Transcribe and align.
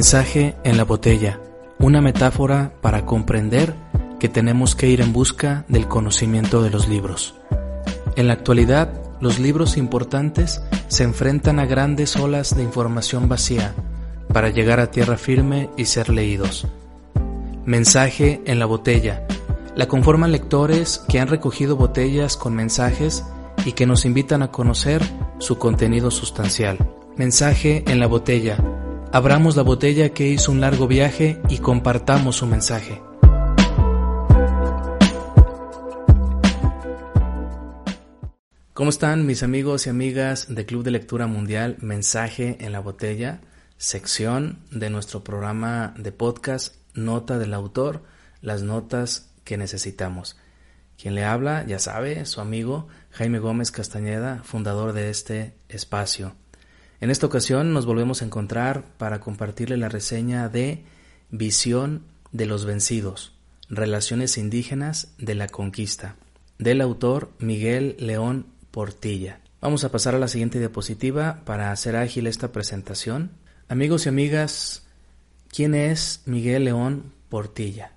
Mensaje 0.00 0.56
en 0.64 0.78
la 0.78 0.84
botella, 0.84 1.40
una 1.78 2.00
metáfora 2.00 2.72
para 2.80 3.04
comprender 3.04 3.74
que 4.18 4.30
tenemos 4.30 4.74
que 4.74 4.88
ir 4.88 5.02
en 5.02 5.12
busca 5.12 5.66
del 5.68 5.88
conocimiento 5.88 6.62
de 6.62 6.70
los 6.70 6.88
libros. 6.88 7.34
En 8.16 8.26
la 8.26 8.32
actualidad, 8.32 8.94
los 9.20 9.38
libros 9.38 9.76
importantes 9.76 10.62
se 10.88 11.04
enfrentan 11.04 11.58
a 11.58 11.66
grandes 11.66 12.16
olas 12.16 12.56
de 12.56 12.62
información 12.62 13.28
vacía 13.28 13.74
para 14.32 14.48
llegar 14.48 14.80
a 14.80 14.90
tierra 14.90 15.18
firme 15.18 15.68
y 15.76 15.84
ser 15.84 16.08
leídos. 16.08 16.66
Mensaje 17.66 18.40
en 18.46 18.58
la 18.58 18.64
botella. 18.64 19.26
La 19.76 19.86
conforman 19.86 20.32
lectores 20.32 21.04
que 21.10 21.20
han 21.20 21.28
recogido 21.28 21.76
botellas 21.76 22.38
con 22.38 22.54
mensajes 22.54 23.22
y 23.66 23.72
que 23.72 23.84
nos 23.84 24.06
invitan 24.06 24.40
a 24.40 24.50
conocer 24.50 25.02
su 25.40 25.58
contenido 25.58 26.10
sustancial. 26.10 26.78
Mensaje 27.18 27.84
en 27.86 28.00
la 28.00 28.06
botella 28.06 28.56
Abramos 29.12 29.56
la 29.56 29.62
botella 29.62 30.10
que 30.10 30.28
hizo 30.28 30.52
un 30.52 30.60
largo 30.60 30.86
viaje 30.86 31.42
y 31.48 31.58
compartamos 31.58 32.36
su 32.36 32.46
mensaje. 32.46 33.02
¿Cómo 38.72 38.88
están 38.88 39.26
mis 39.26 39.42
amigos 39.42 39.86
y 39.86 39.90
amigas 39.90 40.54
de 40.54 40.64
Club 40.64 40.84
de 40.84 40.92
Lectura 40.92 41.26
Mundial 41.26 41.76
Mensaje 41.80 42.56
en 42.60 42.70
la 42.70 42.78
Botella? 42.78 43.40
Sección 43.78 44.60
de 44.70 44.90
nuestro 44.90 45.24
programa 45.24 45.92
de 45.98 46.12
podcast 46.12 46.76
Nota 46.94 47.36
del 47.36 47.52
Autor, 47.52 48.04
las 48.42 48.62
notas 48.62 49.32
que 49.42 49.56
necesitamos. 49.56 50.38
Quien 50.96 51.16
le 51.16 51.24
habla, 51.24 51.66
ya 51.66 51.80
sabe, 51.80 52.24
su 52.26 52.40
amigo 52.40 52.86
Jaime 53.10 53.40
Gómez 53.40 53.72
Castañeda, 53.72 54.44
fundador 54.44 54.92
de 54.92 55.10
este 55.10 55.54
espacio. 55.68 56.36
En 57.00 57.10
esta 57.10 57.26
ocasión 57.26 57.72
nos 57.72 57.86
volvemos 57.86 58.20
a 58.20 58.26
encontrar 58.26 58.84
para 58.98 59.20
compartirle 59.20 59.78
la 59.78 59.88
reseña 59.88 60.50
de 60.50 60.84
Visión 61.30 62.02
de 62.30 62.44
los 62.44 62.66
Vencidos, 62.66 63.32
Relaciones 63.70 64.36
Indígenas 64.36 65.14
de 65.16 65.34
la 65.34 65.48
Conquista, 65.48 66.16
del 66.58 66.82
autor 66.82 67.30
Miguel 67.38 67.96
León 67.98 68.44
Portilla. 68.70 69.40
Vamos 69.62 69.82
a 69.84 69.90
pasar 69.90 70.14
a 70.14 70.18
la 70.18 70.28
siguiente 70.28 70.58
diapositiva 70.58 71.40
para 71.46 71.72
hacer 71.72 71.96
ágil 71.96 72.26
esta 72.26 72.52
presentación. 72.52 73.30
Amigos 73.68 74.04
y 74.04 74.10
amigas, 74.10 74.86
¿quién 75.48 75.74
es 75.74 76.20
Miguel 76.26 76.66
León 76.66 77.14
Portilla? 77.30 77.92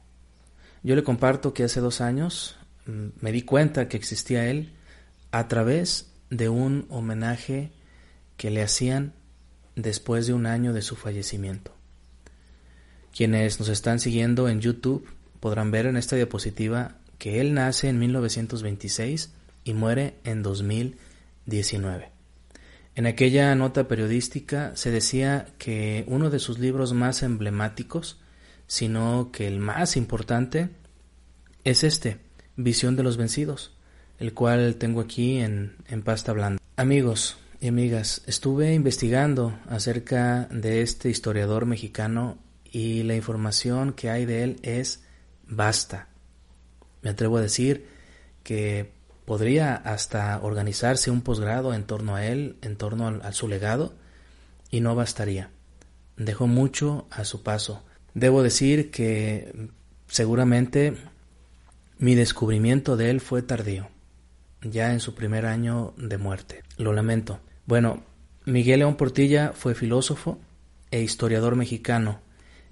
Yo 0.82 0.96
le 0.96 1.04
comparto 1.04 1.54
que 1.54 1.66
hace 1.66 1.82
dos 1.82 2.00
años 2.00 2.56
mm, 2.86 3.08
me 3.20 3.34
di 3.34 3.42
cuenta 3.42 3.90
que 3.90 3.98
existía 3.98 4.50
él 4.50 4.72
a 5.32 5.50
través 5.50 6.10
de 6.30 6.48
un 6.48 6.86
homenaje 6.88 7.74
que 8.44 8.52
le 8.52 8.62
hacían 8.62 9.14
después 9.78 10.28
de 10.28 10.34
un 10.34 10.46
año 10.48 10.74
de 10.74 10.82
su 10.82 10.98
fallecimiento. 10.98 11.72
Quienes 13.16 13.58
nos 13.58 13.70
están 13.70 14.02
siguiendo 14.02 14.50
en 14.50 14.60
YouTube 14.60 15.08
podrán 15.40 15.72
ver 15.72 15.86
en 15.86 15.96
esta 15.96 16.18
diapositiva 16.18 16.98
que 17.20 17.40
él 17.40 17.54
nace 17.54 17.88
en 17.88 18.00
1926 18.00 19.32
y 19.64 19.74
muere 19.74 20.16
en 20.26 20.44
2019. 20.44 22.10
En 22.96 23.06
aquella 23.06 23.56
nota 23.56 23.88
periodística 23.88 24.76
se 24.76 24.92
decía 24.92 25.48
que 25.58 26.04
uno 26.08 26.30
de 26.30 26.40
sus 26.40 26.60
libros 26.60 26.92
más 26.92 27.24
emblemáticos, 27.24 28.20
sino 28.68 29.30
que 29.32 29.48
el 29.48 29.60
más 29.60 29.96
importante, 29.96 30.68
es 31.64 31.86
este, 31.86 32.18
Visión 32.58 32.98
de 32.98 33.04
los 33.04 33.16
Vencidos, 33.16 33.72
el 34.20 34.34
cual 34.34 34.76
tengo 34.76 35.00
aquí 35.00 35.40
en, 35.40 35.78
en 35.88 36.02
pasta 36.02 36.34
blanda. 36.34 36.62
Amigos, 36.76 37.38
y 37.64 37.70
amigas, 37.70 38.24
estuve 38.26 38.74
investigando 38.74 39.58
acerca 39.70 40.50
de 40.52 40.82
este 40.82 41.10
historiador 41.10 41.66
mexicano 41.66 42.38
y 42.70 43.04
la 43.04 43.16
información 43.16 43.94
que 43.94 44.10
hay 44.10 44.26
de 44.26 44.44
él 44.44 44.60
es 44.64 45.06
vasta. 45.48 46.10
Me 47.02 47.12
atrevo 47.12 47.38
a 47.38 47.42
decir 47.42 47.88
que 48.44 48.92
podría 49.24 49.76
hasta 49.76 50.42
organizarse 50.42 51.10
un 51.10 51.22
posgrado 51.22 51.74
en 51.74 51.86
torno 51.86 52.18
a 52.18 52.26
él, 52.26 52.58
en 52.64 52.76
torno 52.76 53.08
a, 53.08 53.32
su 53.32 53.48
legado, 53.48 53.94
y 54.70 54.82
no 54.82 54.94
bastaría. 54.94 55.50
Dejó 56.18 56.48
mucho 56.48 57.08
a 57.12 57.24
su 57.24 57.44
paso. 57.44 57.82
Debo 58.14 58.44
decir 58.44 58.92
que 58.92 59.70
seguramente 60.08 60.98
mi 61.98 62.14
descubrimiento 62.14 62.98
de 62.98 63.10
él 63.10 63.22
fue 63.22 63.42
tardío, 63.42 63.88
ya 64.62 64.92
en 64.92 65.00
su 65.00 65.16
primer 65.16 65.46
año 65.46 65.94
de 65.96 66.18
muerte. 66.18 66.64
Lo 66.76 66.92
lamento. 66.92 67.40
Bueno, 67.66 68.04
Miguel 68.46 68.80
León 68.80 68.98
Portilla 68.98 69.54
fue 69.54 69.74
filósofo 69.74 70.40
e 70.92 71.02
historiador 71.02 71.56
mexicano, 71.56 72.20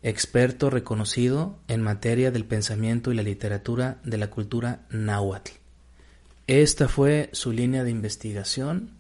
experto 0.03 0.69
reconocido 0.69 1.57
en 1.67 1.81
materia 1.81 2.31
del 2.31 2.45
pensamiento 2.45 3.11
y 3.11 3.15
la 3.15 3.23
literatura 3.23 3.99
de 4.03 4.17
la 4.17 4.29
cultura 4.29 4.85
náhuatl. 4.89 5.51
Esta 6.47 6.89
fue 6.89 7.29
su 7.31 7.53
línea 7.53 7.85
de 7.85 7.91
investigación, 7.91 8.91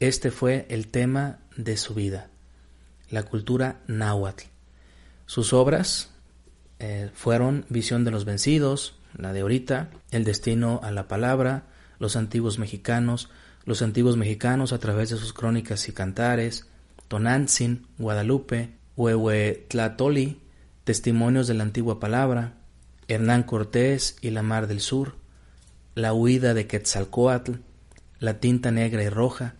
este 0.00 0.32
fue 0.32 0.66
el 0.68 0.88
tema 0.88 1.38
de 1.56 1.76
su 1.76 1.94
vida, 1.94 2.28
la 3.08 3.22
cultura 3.22 3.80
náhuatl. 3.86 4.44
Sus 5.26 5.52
obras 5.52 6.10
eh, 6.80 7.10
fueron 7.14 7.66
Visión 7.68 8.04
de 8.04 8.10
los 8.10 8.24
Vencidos, 8.24 8.96
la 9.16 9.32
de 9.32 9.42
ahorita, 9.42 9.90
El 10.10 10.24
Destino 10.24 10.80
a 10.82 10.90
la 10.90 11.06
Palabra, 11.06 11.66
Los 12.00 12.16
Antiguos 12.16 12.58
Mexicanos, 12.58 13.30
los 13.64 13.82
antiguos 13.82 14.16
mexicanos 14.16 14.72
a 14.72 14.78
través 14.78 15.10
de 15.10 15.16
sus 15.16 15.32
crónicas 15.32 15.88
y 15.88 15.92
cantares, 15.92 16.66
Tonantzin, 17.08 17.86
Guadalupe, 17.98 18.70
Huehuetlatoli, 18.96 20.40
Testimonios 20.84 21.46
de 21.46 21.54
la 21.54 21.64
Antigua 21.64 22.00
Palabra, 22.00 22.54
Hernán 23.08 23.42
Cortés 23.42 24.16
y 24.20 24.30
la 24.30 24.42
Mar 24.42 24.66
del 24.66 24.80
Sur, 24.80 25.16
La 25.94 26.12
huida 26.12 26.54
de 26.54 26.66
Quetzalcoatl, 26.66 27.52
La 28.18 28.40
tinta 28.40 28.70
negra 28.70 29.02
y 29.02 29.08
roja, 29.08 29.54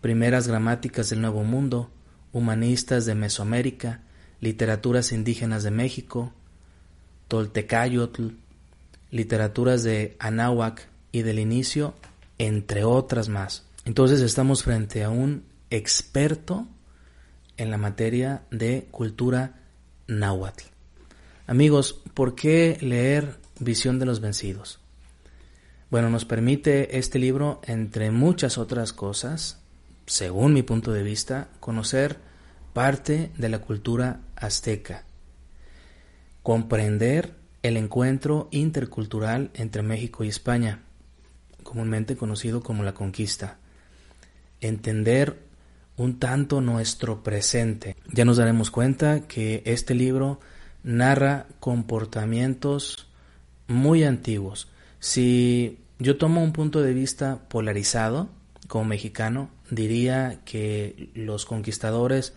Primeras 0.00 0.46
gramáticas 0.46 1.10
del 1.10 1.20
Nuevo 1.20 1.42
Mundo, 1.42 1.90
Humanistas 2.32 3.06
de 3.06 3.14
Mesoamérica, 3.14 4.02
Literaturas 4.40 5.12
indígenas 5.12 5.62
de 5.62 5.70
México, 5.70 6.32
Toltecayotl, 7.28 8.28
Literaturas 9.10 9.82
de 9.82 10.16
Anáhuac 10.20 10.88
y 11.12 11.22
del 11.22 11.38
inicio 11.38 11.94
entre 12.38 12.84
otras 12.84 13.28
más. 13.28 13.66
Entonces 13.84 14.20
estamos 14.20 14.62
frente 14.62 15.04
a 15.04 15.10
un 15.10 15.44
experto 15.70 16.66
en 17.56 17.70
la 17.70 17.78
materia 17.78 18.42
de 18.50 18.88
cultura 18.90 19.60
náhuatl. 20.06 20.64
Amigos, 21.46 22.02
¿por 22.14 22.34
qué 22.34 22.76
leer 22.80 23.36
Visión 23.60 23.98
de 23.98 24.06
los 24.06 24.20
Vencidos? 24.20 24.80
Bueno, 25.90 26.10
nos 26.10 26.24
permite 26.24 26.98
este 26.98 27.18
libro, 27.18 27.60
entre 27.64 28.10
muchas 28.10 28.58
otras 28.58 28.92
cosas, 28.92 29.60
según 30.06 30.52
mi 30.52 30.62
punto 30.62 30.92
de 30.92 31.04
vista, 31.04 31.48
conocer 31.60 32.18
parte 32.72 33.30
de 33.38 33.48
la 33.48 33.60
cultura 33.60 34.20
azteca, 34.34 35.04
comprender 36.42 37.34
el 37.62 37.76
encuentro 37.76 38.48
intercultural 38.50 39.50
entre 39.54 39.82
México 39.82 40.24
y 40.24 40.28
España, 40.28 40.82
comúnmente 41.66 42.16
conocido 42.16 42.62
como 42.62 42.82
la 42.82 42.94
conquista. 42.94 43.58
Entender 44.60 45.36
un 45.96 46.18
tanto 46.18 46.60
nuestro 46.60 47.22
presente. 47.22 47.96
Ya 48.12 48.24
nos 48.24 48.36
daremos 48.36 48.70
cuenta 48.70 49.26
que 49.26 49.62
este 49.66 49.94
libro 49.94 50.40
narra 50.82 51.46
comportamientos 51.60 53.08
muy 53.66 54.04
antiguos. 54.04 54.68
Si 55.00 55.78
yo 55.98 56.16
tomo 56.16 56.42
un 56.42 56.52
punto 56.52 56.80
de 56.80 56.94
vista 56.94 57.40
polarizado 57.48 58.28
como 58.68 58.84
mexicano, 58.84 59.50
diría 59.70 60.40
que 60.44 61.10
los 61.14 61.44
conquistadores 61.44 62.34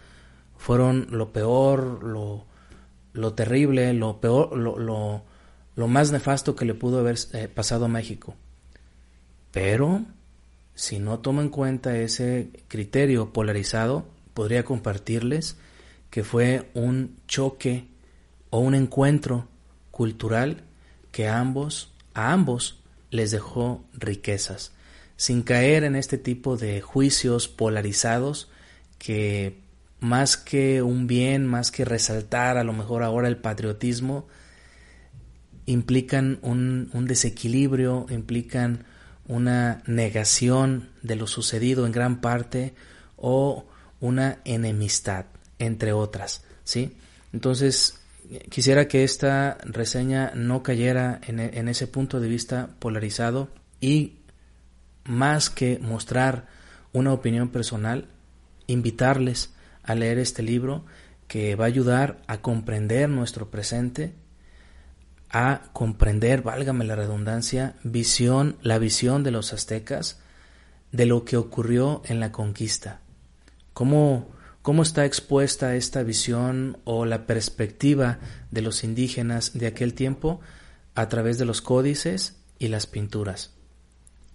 fueron 0.57 1.07
lo 1.11 1.31
peor, 1.31 2.03
lo, 2.03 2.45
lo 3.13 3.33
terrible, 3.33 3.93
lo 3.93 4.19
peor, 4.19 4.57
lo, 4.57 4.77
lo, 4.77 5.23
lo, 5.75 5.87
más 5.87 6.11
nefasto 6.11 6.55
que 6.55 6.65
le 6.65 6.73
pudo 6.73 6.99
haber 6.99 7.17
eh, 7.33 7.47
pasado 7.47 7.85
a 7.85 7.87
México. 7.87 8.35
Pero, 9.51 10.05
si 10.75 10.99
no 10.99 11.19
tomo 11.19 11.41
en 11.41 11.49
cuenta 11.49 11.97
ese 11.97 12.49
criterio 12.67 13.33
polarizado, 13.33 14.07
podría 14.33 14.63
compartirles 14.63 15.57
que 16.09 16.23
fue 16.23 16.69
un 16.73 17.17
choque 17.27 17.87
o 18.49 18.59
un 18.59 18.75
encuentro 18.75 19.47
cultural 19.91 20.63
que 21.11 21.27
ambos, 21.27 21.91
a 22.13 22.31
ambos 22.31 22.81
les 23.11 23.31
dejó 23.31 23.83
riquezas, 23.93 24.71
sin 25.15 25.41
caer 25.41 25.83
en 25.83 25.95
este 25.95 26.17
tipo 26.17 26.57
de 26.57 26.81
juicios 26.81 27.47
polarizados 27.47 28.49
que 28.97 29.59
más 29.99 30.37
que 30.37 30.81
un 30.81 31.07
bien, 31.07 31.45
más 31.45 31.71
que 31.71 31.85
resaltar 31.85 32.57
a 32.57 32.63
lo 32.63 32.73
mejor 32.73 33.03
ahora 33.03 33.27
el 33.27 33.37
patriotismo, 33.37 34.27
implican 35.65 36.39
un, 36.41 36.89
un 36.93 37.05
desequilibrio, 37.05 38.05
implican 38.09 38.85
una 39.29 39.83
negación 39.85 40.89
de 41.03 41.15
lo 41.15 41.27
sucedido 41.27 41.85
en 41.85 41.91
gran 41.91 42.19
parte 42.19 42.73
o 43.15 43.67
una 44.01 44.39
enemistad, 44.43 45.27
entre 45.59 45.93
otras, 45.93 46.43
¿sí? 46.63 46.97
Entonces, 47.31 47.99
quisiera 48.49 48.87
que 48.87 49.03
esta 49.03 49.59
reseña 49.63 50.31
no 50.33 50.63
cayera 50.63 51.21
en, 51.27 51.39
en 51.39 51.67
ese 51.67 51.85
punto 51.85 52.19
de 52.19 52.27
vista 52.27 52.71
polarizado 52.79 53.49
y 53.79 54.17
más 55.03 55.51
que 55.51 55.77
mostrar 55.79 56.47
una 56.91 57.13
opinión 57.13 57.49
personal, 57.49 58.07
invitarles 58.65 59.51
a 59.83 59.93
leer 59.93 60.17
este 60.17 60.41
libro 60.41 60.85
que 61.27 61.55
va 61.55 61.65
a 61.65 61.67
ayudar 61.67 62.17
a 62.25 62.41
comprender 62.41 63.09
nuestro 63.09 63.51
presente, 63.51 64.13
a 65.29 65.61
comprender, 65.73 66.41
válgame 66.41 66.85
la 66.85 66.95
redundancia, 66.95 67.75
visión, 67.83 68.57
la 68.61 68.79
visión 68.79 69.23
de 69.23 69.31
los 69.31 69.53
aztecas 69.53 70.19
de 70.91 71.05
lo 71.05 71.23
que 71.23 71.37
ocurrió 71.37 72.01
en 72.05 72.19
la 72.19 72.31
conquista. 72.31 73.01
Cómo, 73.73 74.29
cómo 74.61 74.81
está 74.81 75.05
expuesta 75.05 75.75
esta 75.75 76.01
visión 76.03 76.77
o 76.83 77.05
la 77.05 77.27
perspectiva 77.27 78.19
de 78.49 78.61
los 78.61 78.83
indígenas 78.83 79.53
de 79.53 79.67
aquel 79.67 79.93
tiempo 79.93 80.39
a 80.95 81.07
través 81.09 81.37
de 81.37 81.45
los 81.45 81.61
códices 81.61 82.37
y 82.57 82.69
las 82.69 82.87
pinturas 82.87 83.53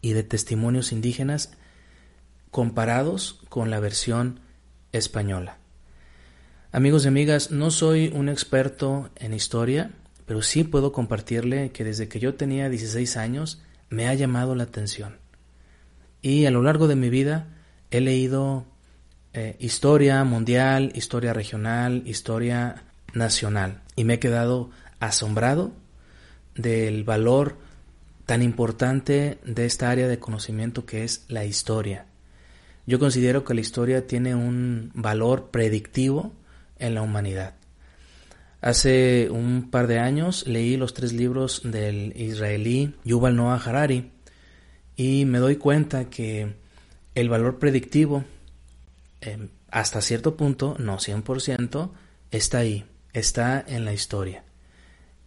y 0.00 0.12
de 0.12 0.22
testimonios 0.22 0.92
indígenas 0.92 1.52
comparados 2.50 3.40
con 3.48 3.70
la 3.70 3.80
versión 3.80 4.40
española. 4.92 5.58
Amigos 6.70 7.04
y 7.04 7.08
amigas, 7.08 7.50
no 7.50 7.70
soy 7.70 8.12
un 8.14 8.28
experto 8.28 9.10
en 9.16 9.32
historia, 9.32 9.90
pero 10.26 10.42
sí 10.42 10.64
puedo 10.64 10.92
compartirle 10.92 11.70
que 11.70 11.84
desde 11.84 12.08
que 12.08 12.20
yo 12.20 12.34
tenía 12.34 12.68
16 12.68 13.16
años 13.16 13.62
me 13.90 14.08
ha 14.08 14.14
llamado 14.14 14.54
la 14.54 14.64
atención. 14.64 15.18
Y 16.22 16.46
a 16.46 16.50
lo 16.50 16.62
largo 16.62 16.88
de 16.88 16.96
mi 16.96 17.10
vida 17.10 17.48
he 17.90 18.00
leído 18.00 18.64
eh, 19.34 19.56
historia 19.58 20.24
mundial, 20.24 20.92
historia 20.94 21.32
regional, 21.32 22.02
historia 22.06 22.84
nacional. 23.12 23.82
Y 23.96 24.04
me 24.04 24.14
he 24.14 24.18
quedado 24.18 24.70
asombrado 25.00 25.72
del 26.54 27.04
valor 27.04 27.56
tan 28.26 28.42
importante 28.42 29.38
de 29.44 29.66
esta 29.66 29.90
área 29.90 30.08
de 30.08 30.18
conocimiento 30.18 30.86
que 30.86 31.04
es 31.04 31.24
la 31.28 31.44
historia. 31.44 32.06
Yo 32.86 32.98
considero 32.98 33.44
que 33.44 33.54
la 33.54 33.60
historia 33.60 34.06
tiene 34.06 34.34
un 34.34 34.90
valor 34.94 35.50
predictivo 35.50 36.32
en 36.78 36.94
la 36.94 37.02
humanidad. 37.02 37.54
Hace 38.64 39.28
un 39.30 39.68
par 39.70 39.88
de 39.88 39.98
años 39.98 40.46
leí 40.46 40.78
los 40.78 40.94
tres 40.94 41.12
libros 41.12 41.60
del 41.64 42.18
israelí 42.18 42.94
Yuval 43.04 43.36
Noah 43.36 43.60
Harari 43.62 44.10
y 44.96 45.26
me 45.26 45.38
doy 45.38 45.56
cuenta 45.56 46.08
que 46.08 46.54
el 47.14 47.28
valor 47.28 47.58
predictivo, 47.58 48.24
em, 49.20 49.50
hasta 49.70 50.00
cierto 50.00 50.34
punto, 50.38 50.76
no 50.78 50.98
100%, 50.98 51.92
está 52.30 52.56
ahí, 52.56 52.86
está 53.12 53.62
en 53.68 53.84
la 53.84 53.92
historia. 53.92 54.44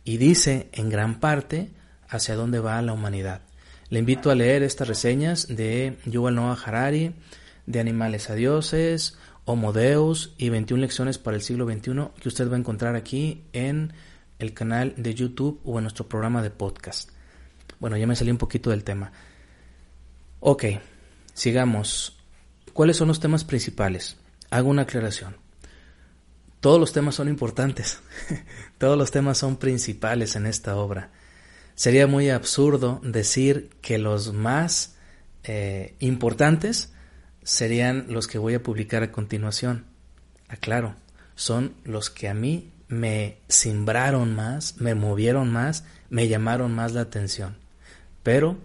Y 0.03 0.17
dice 0.17 0.69
en 0.71 0.89
gran 0.89 1.19
parte 1.19 1.69
hacia 2.09 2.33
dónde 2.33 2.59
va 2.59 2.81
la 2.81 2.93
humanidad. 2.93 3.41
Le 3.89 3.99
invito 3.99 4.31
a 4.31 4.35
leer 4.35 4.63
estas 4.63 4.87
reseñas 4.87 5.45
de 5.47 5.99
Yuval 6.07 6.33
Noah 6.33 6.57
Harari, 6.65 7.13
de 7.67 7.79
Animales 7.79 8.31
a 8.31 8.33
Dioses, 8.33 9.15
Homo 9.49 9.71
Deus 9.71 10.33
y 10.37 10.49
21 10.49 10.81
lecciones 10.81 11.17
para 11.17 11.37
el 11.37 11.41
siglo 11.41 11.65
XXI 11.65 12.09
que 12.19 12.27
usted 12.27 12.51
va 12.51 12.55
a 12.55 12.59
encontrar 12.59 12.97
aquí 12.97 13.45
en 13.53 13.93
el 14.39 14.53
canal 14.53 14.93
de 14.97 15.15
YouTube 15.15 15.61
o 15.63 15.77
en 15.77 15.85
nuestro 15.85 16.05
programa 16.05 16.43
de 16.43 16.49
podcast. 16.49 17.11
Bueno, 17.79 17.95
ya 17.95 18.05
me 18.05 18.17
salí 18.17 18.29
un 18.29 18.37
poquito 18.37 18.71
del 18.71 18.83
tema. 18.83 19.13
Ok, 20.41 20.65
sigamos. 21.33 22.17
¿Cuáles 22.73 22.97
son 22.97 23.07
los 23.07 23.21
temas 23.21 23.45
principales? 23.45 24.17
Hago 24.49 24.69
una 24.69 24.81
aclaración. 24.81 25.37
Todos 26.59 26.77
los 26.77 26.91
temas 26.91 27.15
son 27.15 27.29
importantes. 27.29 28.01
Todos 28.77 28.97
los 28.97 29.11
temas 29.11 29.37
son 29.37 29.55
principales 29.55 30.35
en 30.35 30.45
esta 30.45 30.75
obra. 30.75 31.11
Sería 31.73 32.05
muy 32.05 32.31
absurdo 32.31 32.99
decir 33.01 33.69
que 33.81 33.97
los 33.97 34.33
más 34.33 34.97
eh, 35.45 35.95
importantes 35.99 36.91
serían 37.47 38.07
los 38.09 38.27
que 38.27 38.39
voy 38.39 38.55
a 38.55 38.61
publicar 38.61 39.03
a 39.03 39.11
continuación. 39.13 39.85
Aclaro, 40.49 40.95
son 41.35 41.75
los 41.85 42.09
que 42.09 42.27
a 42.27 42.33
mí 42.33 42.73
me 42.89 43.37
simbraron 43.47 44.35
más, 44.35 44.81
me 44.81 44.95
movieron 44.95 45.49
más, 45.53 45.85
me 46.09 46.27
llamaron 46.27 46.75
más 46.75 46.91
la 46.91 47.01
atención. 47.01 47.55
Pero 48.21 48.57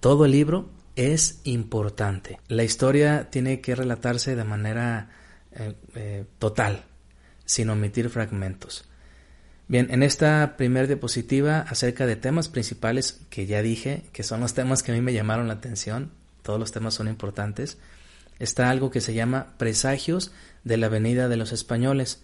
todo 0.00 0.24
el 0.24 0.32
libro 0.32 0.68
es 0.96 1.40
importante. 1.44 2.40
La 2.48 2.64
historia 2.64 3.30
tiene 3.30 3.60
que 3.60 3.76
relatarse 3.76 4.34
de 4.34 4.44
manera 4.44 5.10
eh, 5.52 5.74
eh, 5.94 6.24
total, 6.40 6.86
sin 7.44 7.70
omitir 7.70 8.10
fragmentos. 8.10 8.88
Bien, 9.68 9.86
en 9.92 10.02
esta 10.02 10.56
primera 10.56 10.88
diapositiva 10.88 11.60
acerca 11.60 12.04
de 12.04 12.16
temas 12.16 12.48
principales 12.48 13.20
que 13.30 13.46
ya 13.46 13.62
dije, 13.62 14.02
que 14.12 14.24
son 14.24 14.40
los 14.40 14.54
temas 14.54 14.82
que 14.82 14.90
a 14.90 14.94
mí 14.96 15.00
me 15.00 15.12
llamaron 15.12 15.46
la 15.46 15.54
atención, 15.54 16.10
todos 16.46 16.60
los 16.60 16.70
temas 16.70 16.94
son 16.94 17.08
importantes, 17.08 17.76
está 18.38 18.70
algo 18.70 18.92
que 18.92 19.00
se 19.00 19.14
llama 19.14 19.54
Presagios 19.58 20.30
de 20.62 20.76
la 20.76 20.88
venida 20.88 21.28
de 21.28 21.36
los 21.36 21.50
españoles. 21.50 22.22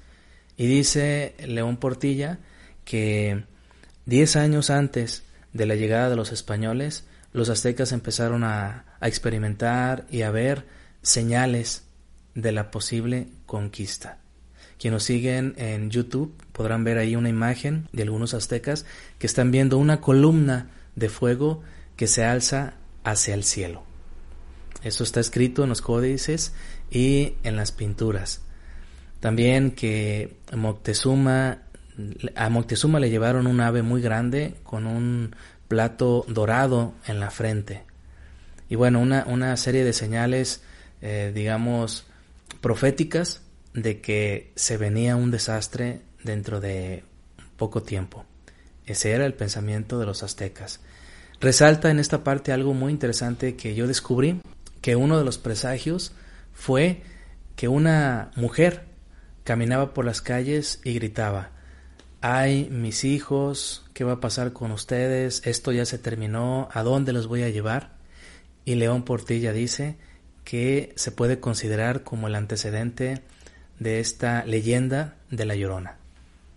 Y 0.57 0.67
dice 0.67 1.35
León 1.45 1.77
Portilla 1.77 2.39
que 2.85 3.45
diez 4.07 4.37
años 4.37 4.71
antes 4.71 5.25
de 5.53 5.67
la 5.67 5.75
llegada 5.75 6.09
de 6.09 6.15
los 6.15 6.31
españoles, 6.31 7.05
los 7.33 7.49
aztecas 7.49 7.91
empezaron 7.91 8.45
a, 8.45 8.85
a 9.01 9.09
experimentar 9.09 10.07
y 10.09 10.23
a 10.23 10.31
ver 10.31 10.65
señales 11.03 11.83
de 12.37 12.53
la 12.53 12.71
posible 12.71 13.27
conquista. 13.47 14.19
Quienes 14.79 14.95
nos 14.95 15.05
siguen 15.05 15.55
en 15.57 15.91
YouTube 15.91 16.33
podrán 16.53 16.85
ver 16.85 16.99
ahí 16.99 17.17
una 17.17 17.29
imagen 17.29 17.89
de 17.93 18.03
algunos 18.03 18.35
aztecas 18.35 18.87
que 19.19 19.27
están 19.27 19.51
viendo 19.51 19.79
una 19.79 20.01
columna 20.01 20.71
de 20.95 21.09
fuego 21.09 21.63
que 21.97 22.07
se 22.07 22.25
alza 22.25 22.75
hacia 23.03 23.35
el 23.35 23.43
cielo. 23.43 23.92
Eso 24.83 25.05
está 25.05 25.21
escrito 25.21 25.63
en 25.63 25.69
los 25.69 25.81
códices 25.81 26.53
y 26.91 27.35
en 27.45 27.57
las 27.57 27.73
pinturas. 27.73 28.43
También 29.21 29.71
que 29.71 30.37
Moctezuma, 30.53 31.63
a 32.35 32.49
Moctezuma 32.49 32.99
le 32.99 33.11
llevaron 33.11 33.47
un 33.47 33.61
ave 33.61 33.83
muy 33.83 34.03
grande 34.03 34.57
con 34.65 34.87
un 34.87 35.37
plato 35.69 36.25
dorado 36.29 36.95
en 37.07 37.21
la 37.21 37.31
frente. 37.31 37.85
Y 38.69 38.75
bueno, 38.75 39.01
una, 39.01 39.25
una 39.29 39.57
serie 39.57 39.85
de 39.85 39.93
señales, 39.93 40.63
eh, 41.01 41.31
digamos, 41.35 42.07
proféticas 42.61 43.43
de 43.75 44.01
que 44.01 44.53
se 44.57 44.77
venía 44.77 45.17
un 45.17 45.31
desastre 45.31 46.01
dentro 46.25 46.61
de 46.61 47.05
poco 47.57 47.83
tiempo. 47.83 48.25
Ese 48.87 49.13
era 49.13 49.25
el 49.25 49.35
pensamiento 49.35 49.99
de 49.99 50.07
los 50.07 50.23
aztecas. 50.23 50.81
Resalta 51.41 51.91
en 51.91 51.99
esta 51.99 52.25
parte 52.25 52.53
algo 52.53 52.75
muy 52.75 52.93
interesante 52.93 53.57
que 53.57 53.75
yo 53.75 53.87
descubrí 53.87 54.41
que 54.83 54.97
uno 54.97 55.17
de 55.17 55.25
los 55.25 55.39
presagios 55.39 56.13
fue 56.53 57.03
que 57.57 57.69
una 57.69 58.31
mujer 58.37 58.85
caminaba 59.45 59.95
por 59.95 60.05
las 60.05 60.21
calles 60.21 60.81
y 60.85 60.93
gritaba, 60.95 61.51
ay, 62.21 62.69
mis 62.71 63.05
hijos, 63.05 63.85
¿qué 63.95 64.05
va 64.05 64.15
a 64.15 64.21
pasar 64.21 64.53
con 64.53 64.73
ustedes? 64.73 65.47
Esto 65.47 65.73
ya 65.73 65.87
se 65.87 65.99
terminó, 65.99 66.69
¿a 66.73 66.83
dónde 66.83 67.13
los 67.13 67.27
voy 67.27 67.43
a 67.43 67.49
llevar? 67.49 67.97
Y 68.65 68.75
León 68.75 69.05
Portilla 69.05 69.53
dice 69.53 69.97
que 70.45 70.93
se 70.97 71.13
puede 71.13 71.41
considerar 71.41 72.03
como 72.03 72.27
el 72.27 72.35
antecedente 72.35 73.23
de 73.79 74.01
esta 74.01 74.45
leyenda 74.45 75.17
de 75.31 75.47
la 75.47 75.55
Llorona. 75.55 75.97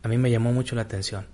A 0.04 0.08
mí 0.08 0.18
me 0.18 0.32
llamó 0.32 0.52
mucho 0.52 0.76
la 0.76 0.84
atención. 0.84 1.28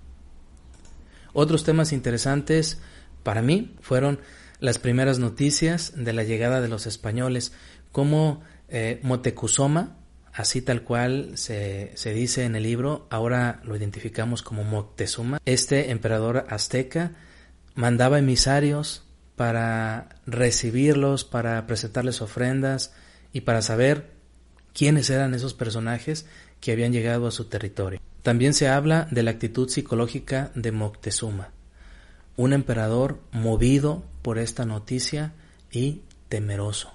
Otros 1.32 1.64
temas 1.64 1.92
interesantes 1.92 2.80
para 3.22 3.42
mí 3.42 3.76
fueron 3.80 4.20
las 4.62 4.78
primeras 4.78 5.18
noticias 5.18 5.92
de 5.96 6.12
la 6.12 6.22
llegada 6.22 6.60
de 6.60 6.68
los 6.68 6.86
españoles, 6.86 7.52
como 7.90 8.42
eh, 8.68 9.00
Motecuzoma, 9.02 9.96
así 10.32 10.62
tal 10.62 10.82
cual 10.82 11.32
se, 11.34 11.90
se, 11.96 12.14
dice 12.14 12.44
en 12.44 12.54
el 12.54 12.62
libro, 12.62 13.08
ahora 13.10 13.60
lo 13.64 13.76
identificamos 13.76 14.42
como 14.42 14.62
Moctezuma. 14.62 15.40
Este 15.44 15.90
emperador 15.90 16.46
azteca 16.48 17.10
mandaba 17.74 18.20
emisarios 18.20 19.02
para 19.34 20.20
recibirlos, 20.26 21.24
para 21.24 21.66
presentarles 21.66 22.22
ofrendas 22.22 22.94
y 23.32 23.40
para 23.40 23.62
saber 23.62 24.12
quiénes 24.72 25.10
eran 25.10 25.34
esos 25.34 25.54
personajes 25.54 26.24
que 26.60 26.70
habían 26.70 26.92
llegado 26.92 27.26
a 27.26 27.32
su 27.32 27.46
territorio. 27.46 28.00
También 28.22 28.54
se 28.54 28.68
habla 28.68 29.08
de 29.10 29.24
la 29.24 29.32
actitud 29.32 29.68
psicológica 29.68 30.52
de 30.54 30.70
Moctezuma, 30.70 31.50
un 32.36 32.52
emperador 32.52 33.20
movido 33.32 34.04
por 34.22 34.38
esta 34.38 34.64
noticia 34.64 35.32
y 35.70 36.02
temeroso, 36.28 36.92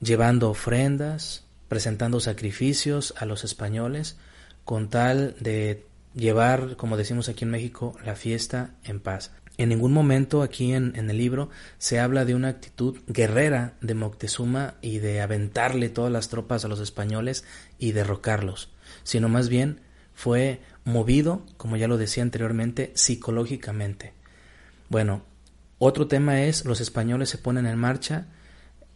llevando 0.00 0.50
ofrendas, 0.50 1.44
presentando 1.68 2.20
sacrificios 2.20 3.14
a 3.18 3.26
los 3.26 3.44
españoles 3.44 4.16
con 4.64 4.88
tal 4.90 5.34
de 5.40 5.86
llevar, 6.14 6.76
como 6.76 6.96
decimos 6.96 7.28
aquí 7.28 7.44
en 7.44 7.50
México, 7.50 7.96
la 8.04 8.14
fiesta 8.14 8.74
en 8.84 9.00
paz. 9.00 9.32
En 9.56 9.70
ningún 9.70 9.92
momento 9.92 10.42
aquí 10.42 10.72
en, 10.72 10.94
en, 10.94 11.10
el 11.10 11.18
libro 11.18 11.50
se 11.78 11.98
habla 11.98 12.24
de 12.24 12.36
una 12.36 12.48
actitud 12.48 12.98
guerrera 13.08 13.74
de 13.80 13.94
Moctezuma 13.94 14.74
y 14.80 14.98
de 14.98 15.20
aventarle 15.20 15.88
todas 15.88 16.12
las 16.12 16.28
tropas 16.28 16.64
a 16.64 16.68
los 16.68 16.78
españoles 16.78 17.44
y 17.76 17.90
derrocarlos, 17.90 18.70
sino 19.02 19.28
más 19.28 19.48
bien 19.48 19.80
fue 20.14 20.60
movido, 20.84 21.42
como 21.56 21.76
ya 21.76 21.88
lo 21.88 21.96
decía 21.96 22.22
anteriormente, 22.22 22.92
psicológicamente. 22.94 24.17
Bueno, 24.88 25.22
otro 25.78 26.08
tema 26.08 26.42
es 26.42 26.64
los 26.64 26.80
españoles 26.80 27.28
se 27.28 27.38
ponen 27.38 27.66
en 27.66 27.78
marcha, 27.78 28.26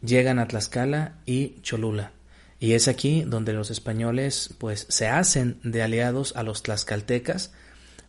llegan 0.01 0.39
a 0.39 0.49
Tlaxcala 0.49 1.19
y 1.27 1.61
Cholula. 1.63 2.13
Y 2.59 2.75
es 2.75 2.87
aquí 2.87 3.23
donde 3.23 3.53
los 3.53 3.71
españoles 3.71 4.55
pues 4.59 4.87
se 4.89 5.09
hacen 5.09 5.59
de 5.65 5.83
aliados 5.83 6.37
a 6.37 6.45
los 6.45 6.63
tlaxcaltecas 6.63 7.53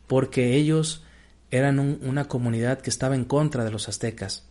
porque 0.06 0.54
ellos 0.54 1.04
eran 1.50 1.80
una 1.80 2.26
comunidad 2.26 2.80
que 2.80 2.92
estaba 2.92 3.16
en 3.16 3.26
contra 3.26 3.64
de 3.64 3.72
los 3.72 3.90
aztecas. 3.90 4.44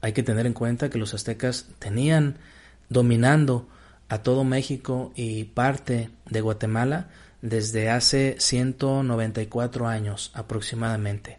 Hay 0.00 0.12
que 0.12 0.22
tener 0.22 0.46
en 0.46 0.52
cuenta 0.52 0.90
que 0.90 0.98
los 0.98 1.12
aztecas 1.12 1.66
tenían 1.80 2.38
dominando 2.88 3.68
a 4.08 4.22
todo 4.22 4.44
México 4.44 5.12
y 5.16 5.42
parte 5.44 6.10
de 6.30 6.40
Guatemala 6.40 7.08
desde 7.42 7.90
hace 7.90 8.36
194 8.38 9.88
años 9.88 10.30
aproximadamente. 10.34 11.38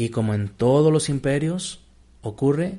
Y 0.00 0.08
como 0.08 0.32
en 0.32 0.48
todos 0.48 0.90
los 0.90 1.10
imperios 1.10 1.82
ocurre, 2.22 2.78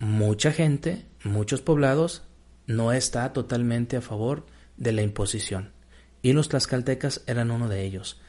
mucha 0.00 0.52
gente, 0.52 1.06
muchos 1.24 1.62
poblados 1.62 2.24
no 2.66 2.92
está 2.92 3.32
totalmente 3.32 3.96
a 3.96 4.02
favor 4.02 4.44
de 4.76 4.92
la 4.92 5.00
imposición, 5.00 5.72
y 6.20 6.34
los 6.34 6.50
tlaxcaltecas 6.50 7.22
eran 7.26 7.50
uno 7.50 7.70
de 7.70 7.86
ellos. 7.86 8.20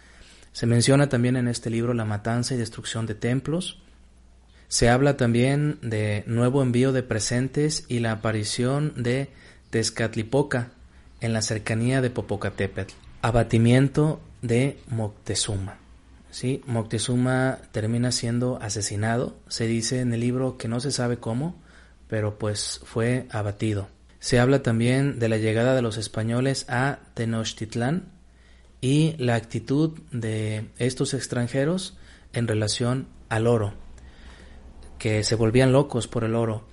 Se 0.54 0.66
menciona 0.66 1.10
también 1.10 1.36
en 1.36 1.50
este 1.50 1.70
libro 1.70 1.94
la 1.94 2.06
matanza 2.06 2.56
y 2.56 2.58
destrucción 2.58 3.08
de 3.08 3.16
templos. 3.16 3.82
Se 4.70 4.88
habla 4.88 5.18
también 5.18 5.80
de 5.82 6.24
nuevo 6.26 6.64
envío 6.64 6.94
de 6.94 7.04
presentes 7.04 7.84
y 7.90 8.00
la 8.00 8.14
aparición 8.14 8.94
de 8.96 9.32
Tezcatlipoca 9.70 10.72
en 11.20 11.34
la 11.34 11.42
cercanía 11.42 12.00
de 12.00 12.10
Popocatépetl. 12.10 12.94
Abatimiento 13.22 14.22
de 14.42 14.80
Moctezuma. 14.88 15.83
¿Sí? 16.34 16.64
Moctezuma 16.66 17.60
termina 17.72 18.12
siendo 18.12 18.58
asesinado. 18.60 19.38
Se 19.50 19.68
dice 19.68 20.00
en 20.00 20.16
el 20.16 20.20
libro 20.20 20.58
que 20.58 20.68
no 20.68 20.80
se 20.80 20.90
sabe 20.90 21.18
cómo, 21.18 21.62
pero 22.08 22.40
pues 22.40 22.82
fue 22.86 23.28
abatido. 23.30 23.88
Se 24.20 24.40
habla 24.40 24.64
también 24.64 25.20
de 25.20 25.30
la 25.30 25.38
llegada 25.38 25.76
de 25.76 25.84
los 25.84 26.00
españoles 26.00 26.66
a 26.70 27.02
Tenochtitlán 27.14 28.12
y 28.82 29.14
la 29.20 29.36
actitud 29.36 30.00
de 30.12 30.72
estos 30.80 31.14
extranjeros 31.14 32.00
en 32.34 32.48
relación 32.48 33.10
al 33.30 33.46
oro, 33.46 33.76
que 34.98 35.24
se 35.24 35.36
volvían 35.36 35.72
locos 35.72 36.08
por 36.08 36.24
el 36.24 36.34
oro. 36.34 36.66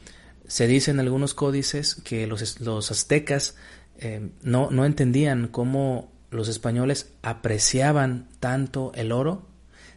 Se 0.47 0.69
dice 0.69 0.91
en 0.91 1.01
algunos 1.01 1.35
códices 1.35 1.97
que 1.97 2.27
los, 2.27 2.63
los 2.63 2.91
aztecas 2.91 3.57
eh, 3.99 4.31
no, 4.41 4.71
no 4.71 4.87
entendían 4.87 5.49
cómo 5.49 6.11
los 6.31 6.49
españoles 6.49 7.13
apreciaban 7.21 8.29
tanto 8.41 8.93
el 8.95 9.13
oro, 9.13 9.50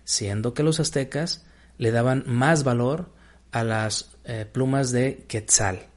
siendo 0.03 0.53
que 0.53 0.63
los 0.63 0.79
aztecas 0.79 1.45
le 1.77 1.91
daban 1.91 2.23
más 2.27 2.63
valor 2.63 3.11
a 3.51 3.63
las 3.63 4.11
eh, 4.25 4.45
plumas 4.51 4.91
de 4.91 5.25
quetzal 5.27 5.87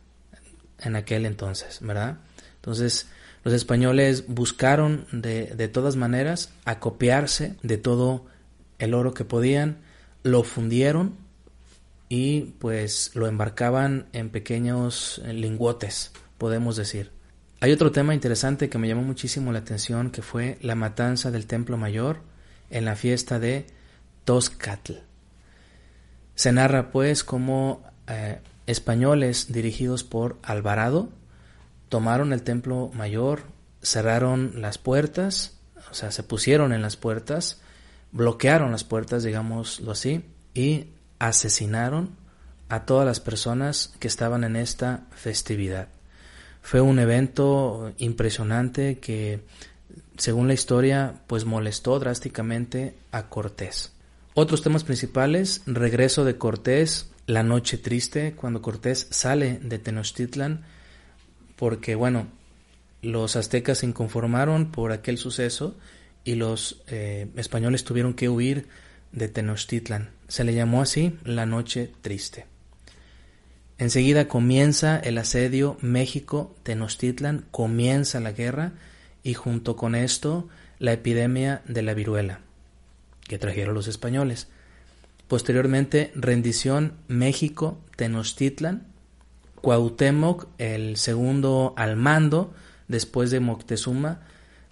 en 0.79 0.97
aquel 0.97 1.27
entonces, 1.27 1.79
¿verdad? 1.81 2.19
Entonces, 2.57 3.09
los 3.45 3.55
españoles 3.55 4.25
buscaron 4.27 5.07
de, 5.13 5.47
de 5.47 5.69
todas 5.69 5.97
maneras 5.97 6.53
acopiarse 6.65 7.57
de 7.63 7.79
todo 7.79 8.27
el 8.79 8.95
oro 8.95 9.15
que 9.15 9.25
podían, 9.25 9.79
lo 10.23 10.43
fundieron 10.43 11.17
y 12.09 12.55
pues 12.59 13.13
lo 13.15 13.27
embarcaban 13.27 14.07
en 14.13 14.31
pequeños 14.31 15.21
lingotes, 15.25 16.13
podemos 16.39 16.77
decir. 16.77 17.11
Hay 17.61 17.73
otro 17.73 17.91
tema 17.91 18.15
interesante 18.15 18.69
que 18.69 18.79
me 18.79 18.87
llamó 18.87 19.03
muchísimo 19.03 19.51
la 19.53 19.61
atención 19.61 20.11
que 20.11 20.23
fue 20.23 20.59
la 20.61 20.75
matanza 20.75 21.31
del 21.31 21.47
Templo 21.47 21.79
Mayor 21.79 22.21
en 22.71 22.85
la 22.85 22.97
fiesta 22.97 23.39
de 23.39 23.67
Toscatl. 24.27 24.95
Se 26.35 26.53
narra 26.53 26.91
pues 26.91 27.25
cómo 27.25 27.83
eh, 28.09 28.41
españoles 28.67 29.51
dirigidos 29.51 30.05
por 30.05 30.37
Alvarado 30.43 31.09
tomaron 31.89 32.33
el 32.35 32.43
templo 32.43 32.91
mayor, 32.93 33.45
cerraron 33.81 34.61
las 34.61 34.77
puertas, 34.79 35.57
o 35.91 35.95
sea, 35.95 36.11
se 36.11 36.25
pusieron 36.25 36.73
en 36.73 36.83
las 36.83 36.97
puertas, 36.97 37.63
bloquearon 38.11 38.73
las 38.73 38.83
puertas, 38.83 39.23
digámoslo 39.23 39.93
así, 39.93 40.25
y 40.53 40.89
asesinaron 41.21 42.11
a 42.69 42.85
todas 42.85 43.07
las 43.07 43.21
personas 43.21 43.95
que 44.01 44.09
estaban 44.09 44.43
en 44.43 44.57
esta 44.57 45.07
festividad. 45.13 45.89
Fue 46.63 46.81
un 46.81 46.99
evento 46.99 47.93
impresionante 47.99 48.99
que, 48.99 49.45
según 50.19 50.49
la 50.49 50.55
historia, 50.55 51.15
pues 51.29 51.45
molestó 51.45 52.01
drásticamente 52.01 52.97
a 53.13 53.29
Cortés. 53.29 53.96
Otros 54.39 54.61
temas 54.61 54.85
principales, 54.85 55.63
regreso 55.65 56.23
de 56.27 56.37
Cortés 56.37 57.11
la 57.27 57.43
noche 57.43 57.79
triste 57.79 58.35
cuando 58.35 58.61
Cortés 58.61 59.07
sale 59.09 59.59
de 59.63 59.79
Tenochtitlan 59.79 60.63
porque 61.57 61.95
bueno 61.95 62.27
los 63.01 63.35
aztecas 63.35 63.79
se 63.79 63.87
inconformaron 63.87 64.73
por 64.73 64.93
aquel 64.93 65.17
suceso 65.17 65.75
y 66.23 66.35
los 66.35 66.83
eh, 66.89 67.29
españoles 67.37 67.85
tuvieron 67.85 68.13
que 68.13 68.29
huir 68.29 68.69
de 69.11 69.29
Tenochtitlan. 69.29 70.11
Se 70.29 70.45
le 70.45 70.53
llamó 70.53 70.83
así 70.83 71.19
la 71.25 71.47
noche 71.47 71.91
triste. 72.03 72.45
Enseguida 73.79 74.29
comienza 74.29 74.99
el 74.99 75.17
asedio 75.17 75.79
México-Tenochtitlan, 75.81 77.47
comienza 77.51 78.21
la 78.21 78.33
guerra 78.33 78.75
y 79.23 79.33
junto 79.33 79.77
con 79.77 79.95
esto 79.95 80.47
la 80.79 80.93
epidemia 80.93 81.63
de 81.67 81.81
la 81.81 81.95
viruela 81.95 82.46
que 83.29 83.39
trajeron 83.39 83.75
los 83.75 83.89
españoles. 83.89 84.49
Posteriormente, 85.29 86.13
rendición 86.15 86.95
México, 87.09 87.81
Tenochtitlan, 87.97 88.87
Cuauhtémoc, 89.61 90.47
el 90.59 90.97
segundo 90.97 91.75
al 91.77 91.97
mando, 91.97 92.55
después 92.89 93.31
de 93.31 93.41
Moctezuma, 93.41 94.21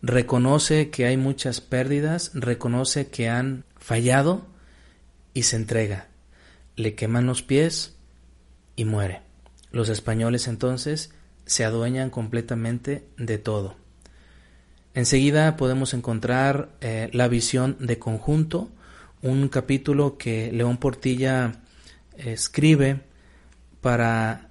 reconoce 0.03 0.91
que 0.91 1.07
hay 1.07 1.17
muchas 1.17 1.61
pérdidas, 1.61 2.31
reconoce 2.35 3.09
que 3.09 3.29
han 3.29 3.65
fallado 3.77 4.47
y 5.33 5.43
se 5.45 5.57
entrega. 5.57 6.09
Le 6.77 6.95
queman 6.95 7.27
los 7.27 7.43
pies 7.43 7.97
y 8.77 8.85
muere. 8.85 9.23
Los 9.73 9.89
españoles 9.89 10.47
entonces 10.47 11.13
se 11.47 11.65
adueñan 11.65 12.11
completamente 12.11 13.05
de 13.17 13.39
todo. 13.39 13.77
Enseguida 14.95 15.57
podemos 15.57 15.93
encontrar 15.93 16.71
eh, 16.81 17.11
la 17.13 17.29
visión 17.29 17.77
de 17.81 17.99
conjunto, 17.99 18.71
un 19.23 19.49
capítulo 19.49 20.17
que 20.17 20.53
León 20.53 20.77
Portilla 20.77 21.61
escribe 22.17 23.01
para 23.81 24.51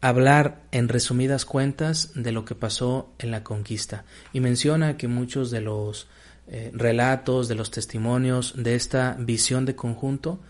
hablar 0.00 0.62
en 0.72 0.88
resumidas 0.88 1.44
cuentas 1.44 2.12
de 2.14 2.32
lo 2.32 2.44
que 2.44 2.54
pasó 2.54 3.12
en 3.18 3.30
la 3.30 3.42
conquista 3.42 4.04
y 4.32 4.40
menciona 4.40 4.96
que 4.96 5.08
muchos 5.08 5.50
de 5.50 5.60
los 5.60 6.08
eh, 6.48 6.70
relatos, 6.74 7.48
de 7.48 7.56
los 7.56 7.70
testimonios 7.70 8.54
de 8.56 8.76
esta 8.76 9.16
visión 9.18 9.64
de 9.64 9.74
conjunto 9.74 10.40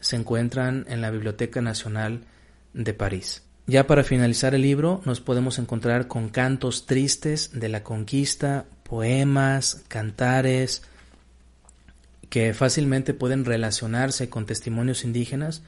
se 0.00 0.16
encuentran 0.16 0.84
en 0.88 1.00
la 1.00 1.10
Biblioteca 1.10 1.60
Nacional 1.60 2.24
de 2.74 2.94
París. 2.94 3.47
Ya 3.68 3.86
para 3.86 4.02
finalizar 4.02 4.54
el 4.54 4.62
libro 4.62 5.02
nos 5.04 5.20
podemos 5.20 5.58
encontrar 5.58 6.08
con 6.08 6.30
cantos 6.30 6.86
tristes 6.86 7.50
de 7.52 7.68
la 7.68 7.84
conquista, 7.84 8.64
poemas, 8.82 9.82
cantares, 9.88 10.80
que 12.30 12.54
fácilmente 12.54 13.12
pueden 13.12 13.44
relacionarse 13.44 14.30
con 14.30 14.46
testimonios 14.46 15.04
indígenas 15.04 15.60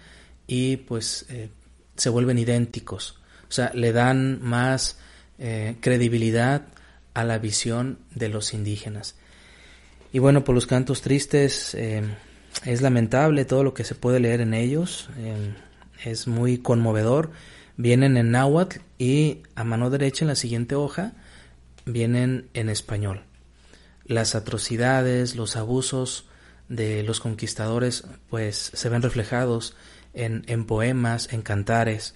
y 0.46 0.78
pues 0.78 1.26
eh, 1.28 1.50
se 1.94 2.08
vuelven 2.08 2.38
idénticos. 2.38 3.18
O 3.50 3.52
sea, 3.52 3.70
le 3.74 3.92
dan 3.92 4.40
más 4.40 4.96
eh, 5.38 5.76
credibilidad 5.82 6.62
a 7.12 7.22
la 7.24 7.36
visión 7.36 7.98
de 8.14 8.30
los 8.30 8.54
indígenas. 8.54 9.14
Y 10.10 10.20
bueno, 10.20 10.42
por 10.42 10.54
los 10.54 10.66
cantos 10.66 11.02
tristes 11.02 11.74
eh, 11.74 12.02
es 12.64 12.80
lamentable 12.80 13.44
todo 13.44 13.62
lo 13.62 13.74
que 13.74 13.84
se 13.84 13.94
puede 13.94 14.20
leer 14.20 14.40
en 14.40 14.54
ellos, 14.54 15.10
es 16.02 16.26
muy 16.26 16.56
conmovedor. 16.56 17.30
Vienen 17.80 18.18
en 18.18 18.30
náhuatl 18.30 18.80
y 18.98 19.38
a 19.54 19.64
mano 19.64 19.88
derecha 19.88 20.22
en 20.22 20.28
la 20.28 20.34
siguiente 20.34 20.74
hoja 20.74 21.14
vienen 21.86 22.50
en 22.52 22.68
español. 22.68 23.22
Las 24.04 24.34
atrocidades, 24.34 25.34
los 25.34 25.56
abusos 25.56 26.26
de 26.68 27.02
los 27.04 27.20
conquistadores 27.20 28.04
pues 28.28 28.70
se 28.74 28.88
ven 28.90 29.00
reflejados 29.00 29.74
en, 30.12 30.44
en 30.46 30.66
poemas, 30.66 31.32
en 31.32 31.40
cantares, 31.40 32.14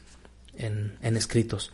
en, 0.54 0.99
en 1.00 1.16
escritos. 1.16 1.73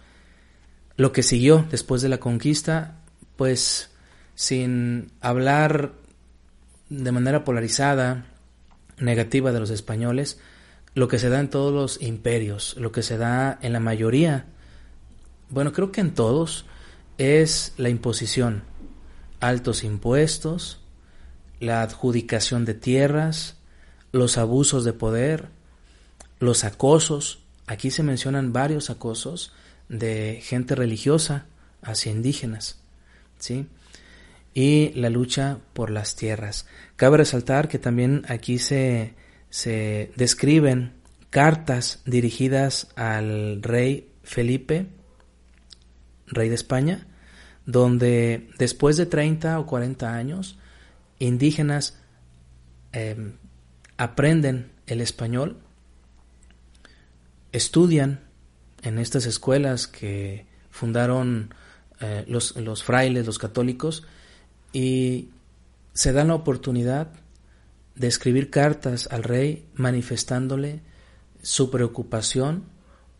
Lo 0.94 1.10
que 1.10 1.24
siguió 1.24 1.66
después 1.68 2.00
de 2.00 2.10
la 2.10 2.20
conquista 2.20 3.00
pues 3.34 3.90
sin 4.36 5.10
hablar 5.20 5.94
de 6.90 7.10
manera 7.10 7.42
polarizada, 7.42 8.26
negativa 8.98 9.50
de 9.50 9.58
los 9.58 9.70
españoles, 9.70 10.38
lo 10.94 11.08
que 11.08 11.18
se 11.18 11.28
da 11.28 11.40
en 11.40 11.50
todos 11.50 11.72
los 11.72 12.02
imperios, 12.02 12.76
lo 12.78 12.92
que 12.92 13.02
se 13.02 13.16
da 13.16 13.58
en 13.62 13.72
la 13.72 13.80
mayoría, 13.80 14.46
bueno, 15.48 15.72
creo 15.72 15.92
que 15.92 16.00
en 16.00 16.14
todos, 16.14 16.64
es 17.18 17.74
la 17.76 17.88
imposición, 17.88 18.62
altos 19.40 19.84
impuestos, 19.84 20.80
la 21.60 21.82
adjudicación 21.82 22.64
de 22.64 22.74
tierras, 22.74 23.56
los 24.12 24.38
abusos 24.38 24.84
de 24.84 24.92
poder, 24.92 25.48
los 26.38 26.64
acosos. 26.64 27.40
Aquí 27.66 27.90
se 27.90 28.02
mencionan 28.02 28.52
varios 28.52 28.90
acosos 28.90 29.52
de 29.88 30.40
gente 30.42 30.74
religiosa 30.74 31.46
hacia 31.82 32.12
indígenas, 32.12 32.78
¿sí? 33.38 33.66
Y 34.54 34.92
la 34.94 35.10
lucha 35.10 35.58
por 35.74 35.90
las 35.90 36.16
tierras. 36.16 36.66
Cabe 36.96 37.18
resaltar 37.18 37.68
que 37.68 37.78
también 37.78 38.24
aquí 38.28 38.58
se, 38.58 39.14
se 39.50 40.12
describen 40.16 40.92
cartas 41.28 42.00
dirigidas 42.06 42.88
al 42.96 43.62
rey 43.62 44.12
Felipe, 44.22 44.86
rey 46.26 46.48
de 46.48 46.54
España, 46.54 47.06
donde 47.66 48.48
después 48.58 48.96
de 48.96 49.06
30 49.06 49.58
o 49.58 49.66
40 49.66 50.14
años, 50.14 50.58
indígenas 51.18 51.98
em, 52.92 53.34
aprenden 53.96 54.72
el 54.86 55.00
español, 55.00 55.58
estudian 57.52 58.20
en 58.82 58.98
estas 58.98 59.26
escuelas 59.26 59.86
que 59.86 60.46
fundaron 60.70 61.54
eh, 62.00 62.24
los, 62.26 62.56
los 62.56 62.82
frailes, 62.82 63.26
los 63.26 63.38
católicos, 63.38 64.04
y 64.72 65.30
se 65.92 66.12
dan 66.12 66.28
la 66.28 66.34
oportunidad 66.34 67.12
de 68.00 68.06
escribir 68.06 68.48
cartas 68.48 69.08
al 69.10 69.22
rey 69.22 69.68
manifestándole 69.74 70.80
su 71.42 71.70
preocupación 71.70 72.64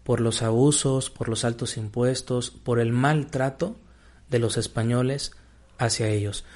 por 0.04 0.22
los 0.22 0.40
abusos, 0.40 1.10
por 1.10 1.28
los 1.28 1.44
altos 1.44 1.76
impuestos, 1.76 2.50
por 2.50 2.80
el 2.80 2.90
maltrato 2.90 3.76
de 4.30 4.38
los 4.38 4.56
españoles 4.56 5.32
hacia 5.76 6.08
ellos. 6.08 6.46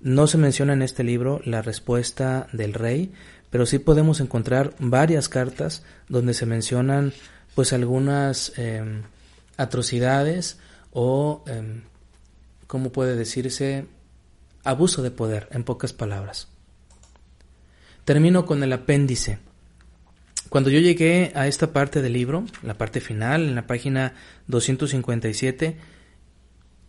No 0.00 0.26
se 0.26 0.38
menciona 0.38 0.72
en 0.72 0.80
este 0.80 1.04
libro 1.04 1.42
la 1.44 1.60
respuesta 1.60 2.48
del 2.54 2.72
rey, 2.72 3.12
pero 3.50 3.66
sí 3.66 3.78
podemos 3.78 4.20
encontrar 4.20 4.74
varias 4.78 5.28
cartas 5.28 5.82
donde 6.08 6.32
se 6.32 6.46
mencionan 6.46 7.12
pues 7.54 7.74
algunas 7.74 8.58
em, 8.58 9.02
atrocidades 9.58 10.58
o, 10.92 11.44
eh, 11.46 11.82
¿cómo 12.66 12.90
puede 12.90 13.16
decirse? 13.16 13.86
Abuso 14.64 15.02
de 15.02 15.10
poder, 15.10 15.46
en 15.50 15.62
pocas 15.62 15.92
palabras. 15.92 16.55
Termino 18.06 18.46
con 18.46 18.62
el 18.62 18.72
apéndice. 18.72 19.40
Cuando 20.48 20.70
yo 20.70 20.78
llegué 20.78 21.32
a 21.34 21.48
esta 21.48 21.72
parte 21.72 22.02
del 22.02 22.12
libro, 22.12 22.44
la 22.62 22.78
parte 22.78 23.00
final, 23.00 23.42
en 23.42 23.56
la 23.56 23.66
página 23.66 24.14
257, 24.46 25.76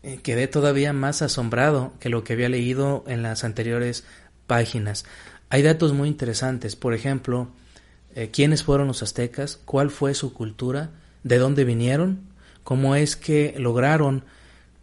eh, 0.03 0.19
quedé 0.21 0.47
todavía 0.47 0.93
más 0.93 1.23
asombrado 1.23 1.93
que 1.99 2.10
lo 2.10 2.23
que 2.23 2.34
había 2.34 2.49
leído 2.49 3.03
en 3.08 3.23
las 3.23 3.43
anteriores 3.43 4.06
páginas. 4.45 5.06
Hay 5.49 5.63
datos 5.63 5.91
muy 5.91 6.08
interesantes, 6.08 6.75
por 6.75 6.93
ejemplo, 6.93 7.47
eh, 8.13 8.30
quiénes 8.32 8.62
fueron 8.62 8.86
los 8.86 9.01
aztecas, 9.01 9.60
cuál 9.65 9.89
fue 9.89 10.13
su 10.13 10.36
cultura, 10.36 10.91
de 11.23 11.39
dónde 11.39 11.63
vinieron, 11.63 12.27
cómo 12.63 12.95
es 12.95 13.15
que 13.15 13.56
lograron 13.58 14.23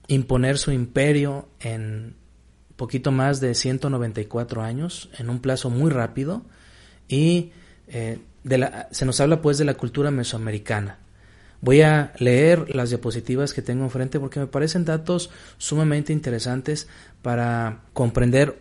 imponer 0.08 0.58
su 0.58 0.72
imperio 0.72 1.48
en 1.60 2.16
poquito 2.76 3.12
más 3.12 3.40
de 3.40 3.54
194 3.54 4.62
años, 4.62 5.08
en 5.18 5.30
un 5.30 5.40
plazo 5.40 5.70
muy 5.70 5.90
rápido, 5.90 6.42
y 7.08 7.52
eh, 7.88 8.18
de 8.42 8.58
la, 8.58 8.88
se 8.90 9.06
nos 9.06 9.20
habla 9.20 9.40
pues 9.42 9.58
de 9.58 9.64
la 9.64 9.74
cultura 9.74 10.10
mesoamericana. 10.10 10.98
Voy 11.60 11.80
a 11.80 12.12
leer 12.18 12.74
las 12.74 12.90
diapositivas 12.90 13.54
que 13.54 13.62
tengo 13.62 13.84
enfrente 13.84 14.20
porque 14.20 14.38
me 14.38 14.46
parecen 14.46 14.84
datos 14.84 15.30
sumamente 15.56 16.12
interesantes 16.12 16.88
para 17.22 17.80
comprender 17.94 18.60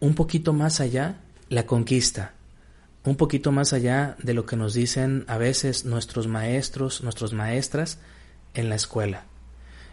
un 0.00 0.14
poquito 0.14 0.52
más 0.52 0.80
allá 0.80 1.20
la 1.48 1.64
conquista, 1.64 2.34
un 3.04 3.16
poquito 3.16 3.50
más 3.50 3.72
allá 3.72 4.16
de 4.22 4.34
lo 4.34 4.44
que 4.44 4.56
nos 4.56 4.74
dicen 4.74 5.24
a 5.26 5.38
veces 5.38 5.86
nuestros 5.86 6.26
maestros, 6.26 7.02
nuestras 7.02 7.32
maestras 7.32 7.98
en 8.52 8.68
la 8.68 8.74
escuela. 8.74 9.24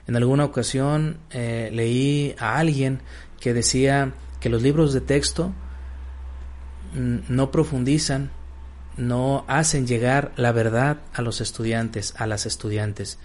En 0.07 0.15
alguna 0.15 0.43
ocasión 0.43 1.17
eh, 1.31 1.69
leí 1.73 2.35
a 2.37 2.57
alguien 2.57 2.99
que 3.45 3.53
decía 3.53 4.11
que 4.39 4.49
los 4.49 4.63
libros 4.63 4.91
de 4.91 5.01
texto 5.01 5.53
no 6.95 7.51
profundizan 7.51 8.31
no 8.97 9.45
hacen 9.47 9.85
llegar 9.85 10.31
la 10.35 10.51
verdad 10.51 10.97
a 11.13 11.21
los 11.21 11.41
estudiantes, 11.41 12.15
a 12.17 12.25
las 12.25 12.47
estudiantes. 12.47 13.19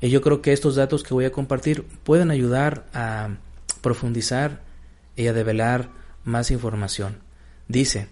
Y 0.00 0.10
yo 0.10 0.20
creo 0.20 0.42
que 0.42 0.52
estos 0.52 0.76
datos 0.76 1.02
que 1.02 1.12
voy 1.12 1.24
a 1.24 1.32
compartir 1.32 1.82
pueden 2.04 2.30
ayudar 2.30 2.86
a 2.94 3.30
profundizar 3.80 4.60
y 5.16 5.26
a 5.26 5.32
develar 5.32 5.88
más 6.22 6.52
información. 6.52 7.18
Dice, 7.66 8.06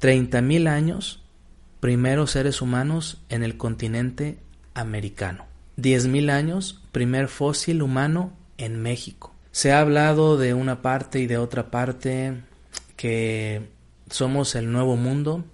30.000 0.00 0.70
años, 0.70 1.22
primeros 1.80 2.30
seres 2.30 2.62
humanos 2.62 3.20
en 3.28 3.42
el 3.42 3.58
continente 3.58 4.38
americano. 4.72 5.44
10.000 5.76 6.30
años, 6.30 6.80
primer 6.92 7.28
fósil 7.28 7.82
humano 7.82 8.32
en 8.56 8.80
México. 8.80 9.35
Se 9.56 9.72
ha 9.72 9.80
hablado 9.80 10.36
de 10.36 10.52
una 10.52 10.82
parte 10.82 11.18
y 11.18 11.26
de 11.26 11.38
otra 11.38 11.70
parte 11.70 12.42
que 12.94 13.70
somos 14.10 14.54
el 14.54 14.70
nuevo 14.70 14.96
mundo, 14.96 15.46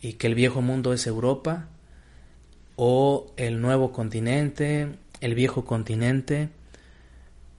y 0.00 0.12
que 0.12 0.28
el 0.28 0.36
viejo 0.36 0.62
mundo 0.62 0.92
es 0.92 1.08
Europa 1.08 1.66
o 2.76 3.32
el 3.36 3.60
nuevo 3.60 3.90
continente, 3.90 4.96
el 5.20 5.34
viejo 5.34 5.64
continente, 5.64 6.50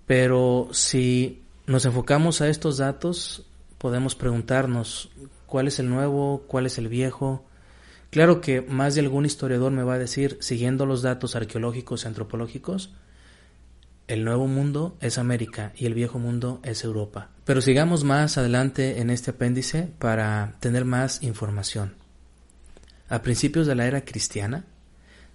pero 0.07 0.69
si 0.71 1.43
nos 1.65 1.83
enfocamos 1.83 2.39
a 2.39 2.47
estos 2.47 2.77
datos, 2.77 3.45
podemos 3.77 4.15
preguntarnos 4.15 5.11
cuál 5.47 5.67
es 5.67 5.79
el 5.79 5.89
nuevo, 5.89 6.45
cuál 6.47 6.65
es 6.65 6.77
el 6.77 6.87
viejo. 6.87 7.43
Claro 8.09 8.39
que 8.39 8.61
más 8.61 8.95
de 8.95 9.01
algún 9.01 9.25
historiador 9.25 9.73
me 9.73 9.83
va 9.83 9.95
a 9.95 9.99
decir, 9.99 10.37
siguiendo 10.39 10.85
los 10.85 11.01
datos 11.01 11.35
arqueológicos 11.35 12.05
y 12.05 12.07
antropológicos, 12.07 12.93
el 14.07 14.23
nuevo 14.23 14.47
mundo 14.47 14.97
es 15.01 15.17
América 15.17 15.73
y 15.75 15.85
el 15.85 15.93
viejo 15.93 16.19
mundo 16.19 16.59
es 16.63 16.83
Europa. 16.83 17.29
Pero 17.43 17.61
sigamos 17.61 18.03
más 18.03 18.37
adelante 18.37 18.99
en 19.01 19.09
este 19.09 19.31
apéndice 19.31 19.89
para 19.99 20.55
tener 20.59 20.85
más 20.85 21.23
información. 21.23 21.95
A 23.09 23.21
principios 23.21 23.67
de 23.67 23.75
la 23.75 23.87
era 23.87 24.05
cristiana, 24.05 24.65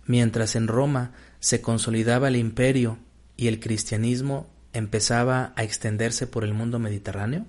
mientras 0.06 0.56
en 0.56 0.68
Roma 0.68 1.12
se 1.40 1.60
consolidaba 1.60 2.28
el 2.28 2.36
imperio 2.36 2.98
y 3.36 3.48
el 3.48 3.60
cristianismo 3.60 4.48
empezaba 4.72 5.52
a 5.56 5.64
extenderse 5.64 6.26
por 6.26 6.44
el 6.44 6.54
mundo 6.54 6.78
mediterráneo, 6.78 7.46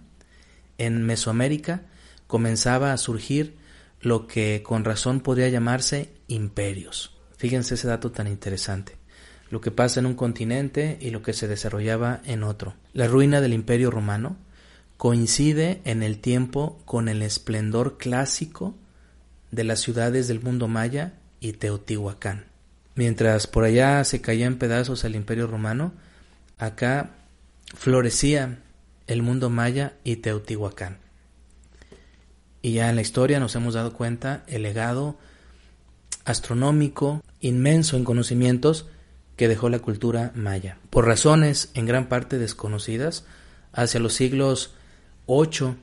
en 0.77 1.03
Mesoamérica 1.03 1.83
comenzaba 2.27 2.93
a 2.93 2.97
surgir 2.97 3.57
lo 3.99 4.25
que 4.25 4.63
con 4.63 4.83
razón 4.83 5.21
podría 5.21 5.49
llamarse 5.49 6.11
imperios. 6.27 7.17
Fíjense 7.37 7.75
ese 7.75 7.87
dato 7.87 8.11
tan 8.11 8.27
interesante. 8.27 9.00
Lo 9.51 9.61
que 9.61 9.69
pasa 9.69 9.99
en 9.99 10.07
un 10.07 10.15
continente 10.15 10.97
y 11.01 11.11
lo 11.11 11.21
que 11.21 11.33
se 11.33 11.47
desarrollaba 11.47 12.21
en 12.25 12.41
otro. 12.41 12.73
La 12.93 13.07
ruina 13.07 13.41
del 13.41 13.53
imperio 13.53 13.91
romano 13.91 14.37
coincide 14.95 15.81
en 15.83 16.03
el 16.03 16.19
tiempo 16.19 16.81
con 16.85 17.09
el 17.09 17.21
esplendor 17.21 17.97
clásico 17.97 18.75
de 19.51 19.65
las 19.65 19.81
ciudades 19.81 20.27
del 20.29 20.41
mundo 20.41 20.67
maya 20.69 21.13
y 21.41 21.51
Teotihuacán. 21.51 22.45
Mientras 22.95 23.47
por 23.47 23.65
allá 23.65 24.03
se 24.05 24.21
caía 24.21 24.45
en 24.45 24.57
pedazos 24.57 25.03
el 25.03 25.15
imperio 25.15 25.47
romano, 25.47 25.93
acá 26.57 27.11
florecía 27.75 28.59
el 29.07 29.21
mundo 29.21 29.49
maya 29.49 29.93
y 30.05 30.17
Teotihuacán. 30.17 30.97
Y 32.61 32.73
ya 32.73 32.89
en 32.89 32.95
la 32.95 33.01
historia 33.01 33.39
nos 33.41 33.55
hemos 33.55 33.73
dado 33.73 33.91
cuenta 33.91 34.43
el 34.47 34.63
legado 34.63 35.17
astronómico 36.23 37.21
inmenso 37.41 37.97
en 37.97 38.05
conocimientos 38.05 38.87
que 39.41 39.47
dejó 39.47 39.69
la 39.69 39.79
cultura 39.79 40.31
maya. 40.35 40.77
Por 40.91 41.07
razones 41.07 41.71
en 41.73 41.87
gran 41.87 42.09
parte 42.09 42.37
desconocidas, 42.37 43.25
hacia 43.73 43.99
los 43.99 44.13
siglos 44.13 44.75
8 45.25 45.77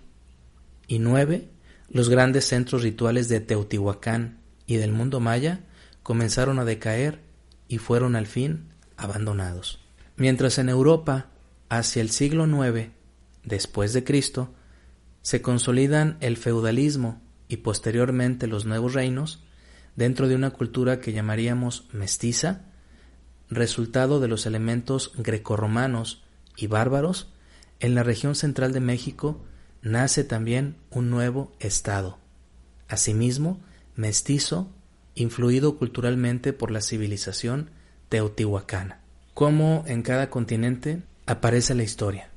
y 0.86 1.00
9, 1.00 1.48
los 1.90 2.08
grandes 2.08 2.44
centros 2.46 2.84
rituales 2.84 3.28
de 3.28 3.40
Teotihuacán 3.40 4.38
y 4.68 4.76
del 4.76 4.92
mundo 4.92 5.18
maya 5.18 5.58
comenzaron 6.04 6.60
a 6.60 6.64
decaer 6.64 7.18
y 7.66 7.78
fueron 7.78 8.14
al 8.14 8.28
fin 8.28 8.68
abandonados. 8.96 9.80
Mientras 10.14 10.58
en 10.58 10.68
Europa, 10.68 11.26
hacia 11.68 12.00
el 12.00 12.10
siglo 12.10 12.46
IX 12.46 12.90
después 13.42 13.92
de 13.92 14.04
Cristo, 14.04 14.54
se 15.22 15.42
consolidan 15.42 16.16
el 16.20 16.36
feudalismo 16.36 17.20
y 17.48 17.56
posteriormente 17.56 18.46
los 18.46 18.66
nuevos 18.66 18.94
reinos 18.94 19.42
dentro 19.96 20.28
de 20.28 20.36
una 20.36 20.50
cultura 20.50 21.00
que 21.00 21.12
llamaríamos 21.12 21.88
mestiza, 21.92 22.67
resultado 23.50 24.20
de 24.20 24.28
los 24.28 24.46
elementos 24.46 25.12
grecorromanos 25.16 26.22
y 26.56 26.66
bárbaros, 26.66 27.32
en 27.80 27.94
la 27.94 28.02
región 28.02 28.34
central 28.34 28.72
de 28.72 28.80
México 28.80 29.40
nace 29.82 30.24
también 30.24 30.76
un 30.90 31.10
nuevo 31.10 31.52
Estado, 31.60 32.18
asimismo 32.88 33.60
mestizo, 33.94 34.70
influido 35.14 35.76
culturalmente 35.76 36.52
por 36.52 36.70
la 36.70 36.80
civilización 36.80 37.70
teotihuacana. 38.08 39.00
Como 39.34 39.84
en 39.86 40.02
cada 40.02 40.30
continente 40.30 41.02
aparece 41.26 41.74
la 41.74 41.82
historia, 41.82 42.30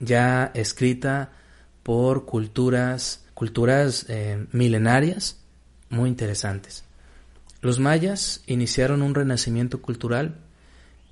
ya 0.00 0.50
escrita 0.54 1.32
por 1.82 2.24
culturas, 2.24 3.26
culturas 3.34 4.06
eh, 4.08 4.46
milenarias 4.52 5.44
muy 5.88 6.08
interesantes. 6.08 6.85
Los 7.60 7.78
mayas 7.78 8.42
iniciaron 8.46 9.02
un 9.02 9.14
renacimiento 9.14 9.82
cultural, 9.82 10.40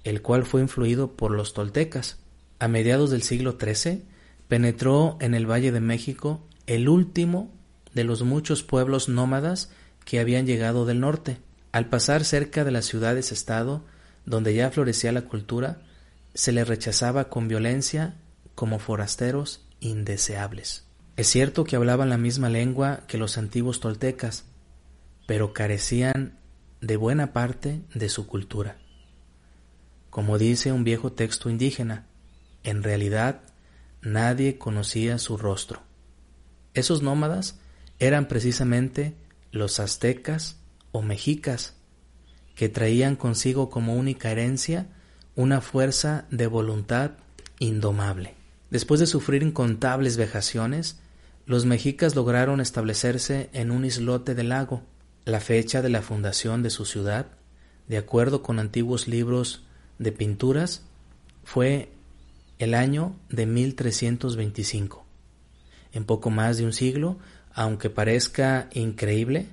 el 0.05 0.23
cual 0.23 0.45
fue 0.45 0.61
influido 0.61 1.13
por 1.13 1.31
los 1.31 1.55
toltecas. 1.55 2.19
A 2.59 2.69
mediados 2.69 3.11
del 3.11 3.23
siglo 3.23 3.57
XIII 3.59 4.03
penetró 4.49 5.17
en 5.21 5.35
el 5.35 5.51
Valle 5.51 5.73
de 5.73 5.81
México 5.81 6.47
el 6.67 6.89
último 6.89 7.53
de 7.95 8.05
los 8.05 8.23
muchos 8.23 8.63
pueblos 8.63 9.09
nómadas 9.09 9.71
que 10.05 10.21
habían 10.21 10.47
llegado 10.47 10.85
del 10.85 11.01
norte. 11.01 11.39
Al 11.73 11.89
pasar 11.89 12.25
cerca 12.25 12.65
de 12.65 12.71
las 12.71 12.85
ciudades-estado, 12.85 13.85
donde 14.27 14.55
ya 14.55 14.71
florecía 14.71 15.13
la 15.13 15.23
cultura, 15.23 15.81
se 16.35 16.53
les 16.53 16.69
rechazaba 16.69 17.29
con 17.29 17.49
violencia 17.49 18.17
como 18.55 18.79
forasteros 18.79 19.67
indeseables. 19.81 20.85
Es 21.17 21.29
cierto 21.29 21.65
que 21.65 21.77
hablaban 21.77 22.09
la 22.09 22.19
misma 22.19 22.49
lengua 22.49 23.03
que 23.07 23.19
los 23.19 23.39
antiguos 23.39 23.81
toltecas, 23.81 24.45
pero 25.27 25.53
carecían 25.53 26.39
de 26.81 26.97
buena 26.97 27.33
parte 27.33 27.83
de 27.95 28.09
su 28.09 28.27
cultura. 28.27 28.79
Como 30.11 30.39
dice 30.39 30.73
un 30.73 30.85
viejo 30.85 31.13
texto 31.13 31.51
indígena, 31.51 32.07
en 32.63 32.83
realidad 32.83 33.43
nadie 34.03 34.59
conocía 34.59 35.19
su 35.19 35.37
rostro. 35.37 35.83
Esos 36.75 37.03
nómadas 37.03 37.59
eran 37.99 38.29
precisamente 38.29 39.15
los 39.51 39.81
aztecas 39.81 40.59
o 40.93 41.03
mexicas, 41.03 41.75
que 42.55 42.69
traían 42.69 43.17
consigo 43.17 43.71
como 43.71 43.95
única 43.95 44.31
herencia 44.31 44.87
una 45.37 45.61
fuerza 45.61 46.27
de 46.31 46.47
voluntad 46.47 47.13
indomable. 47.59 48.35
Después 48.71 49.01
de 49.01 49.07
sufrir 49.07 49.43
incontables 49.43 50.17
vejaciones, 50.17 51.01
los 51.47 51.67
mexicas 51.67 52.15
lograron 52.15 52.61
establecerse 52.61 53.51
en 53.53 53.71
un 53.71 53.85
islote 53.85 54.35
del 54.35 54.51
lago. 54.51 54.83
La 55.25 55.41
fecha 55.41 55.81
de 55.81 55.89
la 55.89 56.03
fundación 56.03 56.63
de 56.63 56.69
su 56.69 56.85
ciudad, 56.85 57.29
de 57.89 57.97
acuerdo 57.97 58.43
con 58.43 58.59
antiguos 58.59 59.09
libros 59.09 59.63
de 59.99 60.13
pinturas, 60.13 60.83
fue 61.45 61.89
el 62.59 62.75
año 62.75 63.17
de 63.31 63.47
1325. 63.47 65.05
En 65.93 66.05
poco 66.05 66.29
más 66.29 66.59
de 66.59 66.67
un 66.67 66.75
siglo, 66.75 67.17
aunque 67.55 67.89
parezca 67.89 68.69
increíble, 68.75 69.47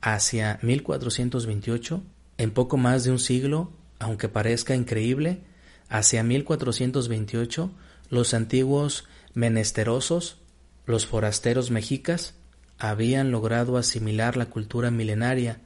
hacia 0.00 0.58
1428, 0.62 2.02
en 2.38 2.50
poco 2.50 2.76
más 2.76 3.04
de 3.04 3.12
un 3.12 3.18
siglo, 3.20 3.70
aunque 4.00 4.28
parezca 4.28 4.74
increíble, 4.74 5.40
hacia 5.88 6.24
1428, 6.24 7.70
los 8.08 8.34
antiguos 8.34 9.06
menesterosos, 9.34 10.38
los 10.86 11.06
forasteros 11.06 11.70
mexicas, 11.70 12.34
habían 12.80 13.30
logrado 13.30 13.76
asimilar 13.76 14.36
la 14.36 14.46
cultura 14.46 14.90
milenaria, 14.90 15.60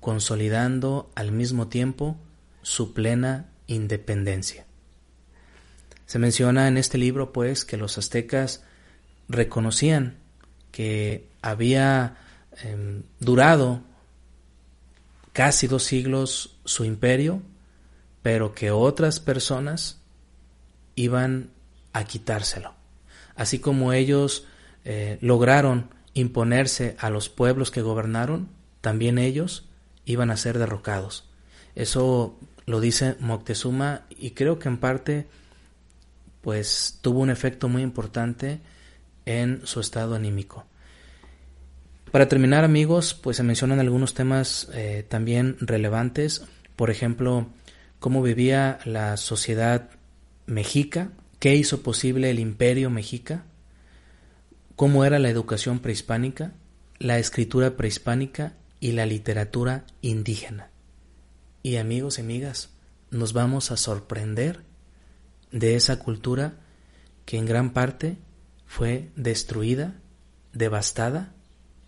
consolidando 0.00 1.10
al 1.16 1.32
mismo 1.32 1.66
tiempo 1.66 2.16
su 2.62 2.94
plena 2.94 3.50
independencia. 3.66 4.64
Se 6.06 6.18
menciona 6.18 6.68
en 6.68 6.78
este 6.78 6.96
libro, 6.96 7.32
pues, 7.32 7.64
que 7.64 7.76
los 7.76 7.98
aztecas 7.98 8.62
reconocían 9.28 10.16
que 10.70 11.28
había 11.42 12.16
em, 12.62 13.02
durado 13.18 13.82
casi 15.32 15.66
dos 15.66 15.82
siglos 15.82 16.56
su 16.64 16.84
imperio, 16.84 17.42
pero 18.22 18.54
que 18.54 18.70
otras 18.70 19.18
personas 19.18 20.00
iban 20.94 21.50
a 21.92 22.04
quitárselo. 22.04 22.74
Así 23.34 23.58
como 23.58 23.92
ellos 23.92 24.46
eh, 24.84 25.18
lograron 25.20 25.97
imponerse 26.18 26.96
a 26.98 27.10
los 27.10 27.28
pueblos 27.28 27.70
que 27.70 27.82
gobernaron, 27.82 28.48
también 28.80 29.18
ellos 29.18 29.68
iban 30.04 30.30
a 30.30 30.36
ser 30.36 30.58
derrocados. 30.58 31.28
Eso 31.74 32.38
lo 32.66 32.80
dice 32.80 33.16
Moctezuma 33.20 34.02
y 34.10 34.32
creo 34.32 34.58
que 34.58 34.68
en 34.68 34.78
parte 34.78 35.26
pues 36.40 36.98
tuvo 37.02 37.20
un 37.20 37.30
efecto 37.30 37.68
muy 37.68 37.82
importante 37.82 38.60
en 39.26 39.66
su 39.66 39.80
estado 39.80 40.14
anímico. 40.14 40.64
Para 42.10 42.28
terminar 42.28 42.64
amigos, 42.64 43.12
pues 43.12 43.36
se 43.36 43.42
mencionan 43.42 43.80
algunos 43.80 44.14
temas 44.14 44.68
eh, 44.72 45.04
también 45.06 45.56
relevantes, 45.60 46.42
por 46.74 46.90
ejemplo, 46.90 47.48
cómo 47.98 48.22
vivía 48.22 48.78
la 48.86 49.16
sociedad 49.18 49.90
mexica, 50.46 51.10
qué 51.38 51.54
hizo 51.54 51.82
posible 51.82 52.30
el 52.30 52.38
imperio 52.38 52.88
mexica, 52.88 53.44
cómo 54.78 55.04
era 55.04 55.18
la 55.18 55.28
educación 55.28 55.80
prehispánica, 55.80 56.52
la 57.00 57.18
escritura 57.18 57.76
prehispánica 57.76 58.52
y 58.78 58.92
la 58.92 59.06
literatura 59.06 59.84
indígena. 60.02 60.70
Y 61.64 61.78
amigos 61.78 62.18
y 62.18 62.20
amigas, 62.20 62.70
nos 63.10 63.32
vamos 63.32 63.72
a 63.72 63.76
sorprender 63.76 64.60
de 65.50 65.74
esa 65.74 65.98
cultura 65.98 66.60
que 67.24 67.38
en 67.38 67.46
gran 67.46 67.72
parte 67.72 68.18
fue 68.66 69.10
destruida, 69.16 69.96
devastada 70.52 71.34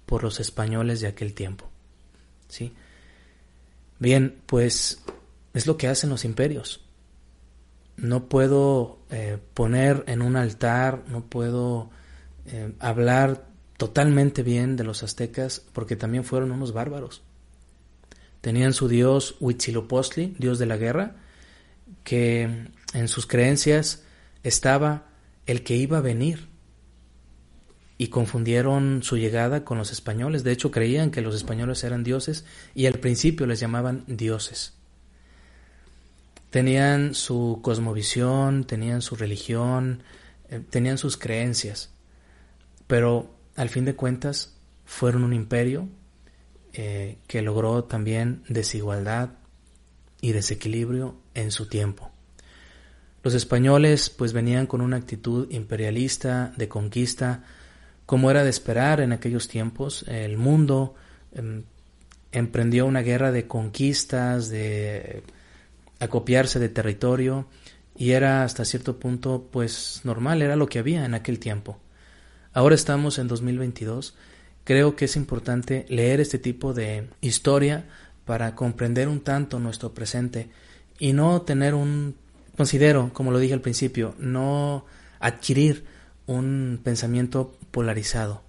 por 0.05 0.25
los 0.25 0.41
españoles 0.41 1.01
de 1.01 1.07
aquel 1.07 1.33
tiempo. 1.33 1.71
¿Sí? 2.49 2.75
Bien, 4.01 4.37
pues 4.47 5.01
es 5.55 5.69
lo 5.69 5.77
que 5.77 5.87
hacen 5.87 6.11
los 6.11 6.25
imperios. 6.25 6.85
No 7.97 8.29
puedo 8.29 8.99
eh, 9.11 9.39
poner 9.55 10.03
en 10.09 10.23
un 10.23 10.35
altar, 10.35 11.05
no 11.07 11.25
puedo 11.27 11.93
eh, 12.53 12.73
hablar 12.79 13.47
totalmente 13.77 14.43
bien 14.43 14.77
de 14.77 14.85
los 14.85 15.03
aztecas 15.03 15.63
porque 15.73 15.97
también 15.97 16.25
fueron 16.25 16.53
unos 16.53 16.73
bárbaros. 16.73 17.23
Tenían 18.41 18.73
su 18.73 18.89
dios 18.89 19.37
Huitzilopochtli, 19.41 20.35
dios 20.39 20.59
de 20.59 20.67
la 20.67 20.77
guerra, 20.77 21.17
que 22.05 22.69
en 22.95 23.09
sus 23.09 23.27
creencias 23.27 24.03
estaba 24.43 25.07
el 25.47 25.63
que 25.63 25.77
iba 25.77 25.99
a 25.99 26.03
venir 26.03 26.49
y 27.99 28.09
confundieron 28.09 29.03
su 29.03 29.19
llegada 29.19 29.65
con 29.65 29.77
los 29.77 29.93
españoles. 29.93 30.43
De 30.43 30.53
hecho, 30.53 30.71
creían 30.71 31.11
que 31.11 31.21
los 31.21 31.35
españoles 31.35 31.85
eran 31.85 32.03
dioses 32.03 32.47
y 32.75 32.87
al 32.87 32.99
principio 32.99 33.47
les 33.47 33.61
llamaban 33.61 34.05
dioses. 34.07 34.75
Tenían 36.49 37.15
su 37.15 37.61
cosmovisión, 37.63 38.65
tenían 38.65 39.03
su 39.03 39.17
religión, 39.17 40.03
eh, 40.49 40.61
tenían 40.71 40.99
sus 40.99 41.17
creencias, 41.17 41.91
pero 42.91 43.31
al 43.55 43.69
fin 43.69 43.85
de 43.85 43.95
cuentas 43.95 44.57
fueron 44.85 45.23
un 45.23 45.33
imperio 45.33 45.89
eh, 46.73 47.19
que 47.29 47.41
logró 47.41 47.85
también 47.85 48.43
desigualdad 48.49 49.31
y 50.21 50.33
desequilibrio 50.33 51.15
en 51.35 51.53
su 51.53 51.69
tiempo. 51.69 52.11
Los 53.23 53.35
españoles 53.35 54.11
pues 54.11 54.33
venían 54.33 54.67
con 54.67 54.81
una 54.81 54.97
actitud 54.97 55.47
imperialista, 55.53 56.53
de 56.57 56.69
conquista, 56.69 57.45
como 58.07 58.29
era 58.29 58.43
de 58.43 58.51
esperar 58.51 59.01
en 59.01 59.13
aquellos 59.13 59.47
tiempos. 59.47 60.05
El 60.09 60.37
mundo 60.37 60.97
em, 61.33 61.63
emprendió 62.33 62.87
una 62.87 63.03
guerra 63.03 63.31
de 63.31 63.47
conquistas, 63.47 64.49
de 64.49 65.23
acopiarse 66.01 66.59
de 66.59 66.71
territorio, 66.71 67.47
y 67.97 68.11
era 68.11 68.43
hasta 68.43 68.65
cierto 68.65 68.99
punto 68.99 69.47
pues 69.49 70.01
normal, 70.03 70.43
era 70.43 70.57
lo 70.57 70.67
que 70.67 70.81
había 70.81 71.05
en 71.05 71.15
aquel 71.15 71.39
tiempo. 71.39 71.79
Ahora 72.53 72.75
estamos 72.75 73.19
en 73.19 73.29
2022. 73.29 74.15
Creo 74.65 74.97
que 74.97 75.05
es 75.05 75.15
importante 75.15 75.87
leer 75.89 76.21
este 76.21 76.39
tipo 76.39 76.75
de 76.75 77.09
historia 77.21 77.87
para 78.25 78.57
comprender 78.57 79.09
un 79.09 79.21
tanto 79.21 79.61
nuestro 79.61 79.95
presente 79.95 80.51
y 80.99 81.13
no 81.13 81.43
tener 81.43 81.75
un, 81.75 82.17
considero, 82.57 83.13
como 83.13 83.31
lo 83.31 83.39
dije 83.39 83.55
al 83.55 83.61
principio, 83.61 84.17
no 84.19 84.85
adquirir 85.21 85.85
un 86.27 86.81
pensamiento 86.83 87.57
polarizado. 87.71 88.43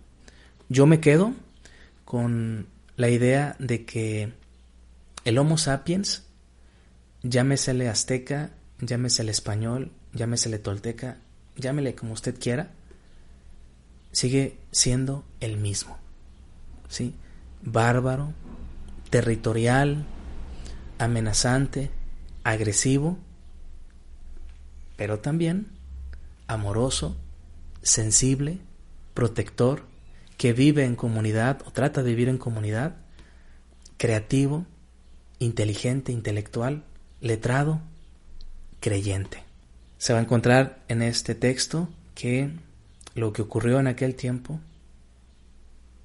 Yo 0.67 0.87
me 0.87 0.99
quedo 0.99 1.33
con 2.03 2.67
la 2.97 3.09
idea 3.09 3.55
de 3.59 3.85
que 3.85 4.33
el 5.25 5.37
Homo 5.37 5.59
sapiens, 5.59 6.23
llámesele 7.21 7.87
azteca, 7.87 8.49
llámesele 8.79 9.29
español, 9.29 9.91
llámesele 10.13 10.57
tolteca, 10.57 11.17
llámele 11.55 11.93
como 11.93 12.13
usted 12.13 12.35
quiera, 12.39 12.71
sigue 14.11 14.57
siendo 14.71 15.23
el 15.39 15.57
mismo. 15.57 15.97
¿Sí? 16.87 17.15
Bárbaro, 17.61 18.33
territorial, 19.09 20.05
amenazante, 20.97 21.91
agresivo, 22.43 23.17
pero 24.97 25.19
también 25.19 25.67
amoroso, 26.47 27.15
sensible, 27.81 28.59
protector, 29.13 29.83
que 30.37 30.53
vive 30.53 30.85
en 30.85 30.95
comunidad 30.95 31.61
o 31.65 31.71
trata 31.71 32.03
de 32.03 32.09
vivir 32.09 32.27
en 32.27 32.37
comunidad, 32.37 32.95
creativo, 33.97 34.65
inteligente, 35.39 36.11
intelectual, 36.11 36.83
letrado, 37.19 37.81
creyente. 38.79 39.43
Se 39.97 40.13
va 40.13 40.19
a 40.19 40.23
encontrar 40.23 40.83
en 40.87 41.03
este 41.03 41.35
texto 41.35 41.89
que 42.15 42.51
lo 43.15 43.33
que 43.33 43.41
ocurrió 43.41 43.79
en 43.79 43.87
aquel 43.87 44.15
tiempo 44.15 44.59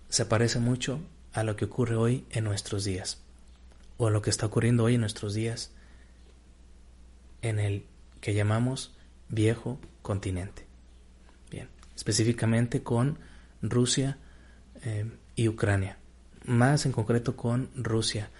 se 0.08 0.24
parece 0.24 0.58
mucho 0.58 1.00
a 1.32 1.42
lo 1.42 1.56
que 1.56 1.66
ocurre 1.66 1.96
hoy 1.96 2.24
en 2.30 2.44
nuestros 2.44 2.84
días, 2.84 3.20
o 3.98 4.06
a 4.06 4.10
lo 4.10 4.22
que 4.22 4.30
está 4.30 4.46
ocurriendo 4.46 4.84
hoy 4.84 4.94
en 4.94 5.00
nuestros 5.00 5.34
días 5.34 5.72
en 7.42 7.58
el 7.58 7.84
que 8.20 8.34
llamamos 8.34 8.94
viejo 9.28 9.78
continente. 10.02 10.66
Bien, 11.50 11.68
específicamente 11.94 12.82
con 12.82 13.18
Rusia 13.62 14.18
eh, 14.82 15.10
y 15.34 15.48
Ucrania, 15.48 15.98
más 16.44 16.86
en 16.86 16.92
concreto 16.92 17.36
con 17.36 17.70
Rusia, 17.76 18.30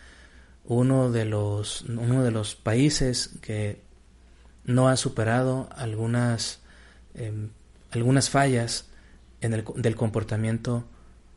uno 0.64 1.10
de 1.10 1.24
los, 1.24 1.82
uno 1.82 2.24
de 2.24 2.30
los 2.30 2.56
países 2.56 3.30
que 3.40 3.80
no 4.64 4.88
ha 4.88 4.96
superado 4.96 5.68
algunas, 5.76 6.60
em, 7.14 7.50
algunas 7.90 8.30
fallas 8.30 8.88
en 9.40 9.54
el, 9.54 9.64
del 9.76 9.96
comportamiento 9.96 10.84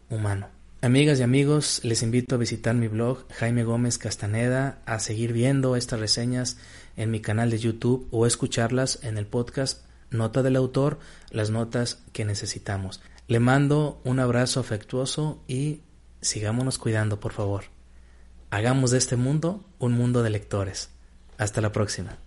humano. 0.09 0.47
Amigas 0.81 1.19
y 1.19 1.23
amigos, 1.23 1.81
les 1.83 2.03
invito 2.03 2.35
a 2.35 2.37
visitar 2.37 2.73
mi 2.73 2.87
blog 2.87 3.25
Jaime 3.33 3.63
Gómez 3.63 3.97
Castaneda, 3.97 4.81
a 4.85 4.99
seguir 4.99 5.33
viendo 5.33 5.75
estas 5.75 5.99
reseñas 5.99 6.57
en 6.95 7.11
mi 7.11 7.19
canal 7.19 7.49
de 7.49 7.59
YouTube 7.59 8.07
o 8.11 8.25
escucharlas 8.25 8.99
en 9.03 9.17
el 9.17 9.25
podcast 9.25 9.83
Nota 10.09 10.41
del 10.41 10.55
Autor, 10.55 10.99
las 11.31 11.49
notas 11.49 12.01
que 12.13 12.25
necesitamos. 12.25 13.01
Le 13.27 13.39
mando 13.39 14.01
un 14.05 14.19
abrazo 14.19 14.59
afectuoso 14.59 15.43
y 15.47 15.81
sigámonos 16.21 16.77
cuidando, 16.77 17.19
por 17.19 17.33
favor. 17.33 17.65
Hagamos 18.49 18.91
de 18.91 18.97
este 18.97 19.17
mundo 19.17 19.65
un 19.79 19.91
mundo 19.91 20.23
de 20.23 20.29
lectores. 20.29 20.89
Hasta 21.37 21.61
la 21.61 21.71
próxima. 21.71 22.17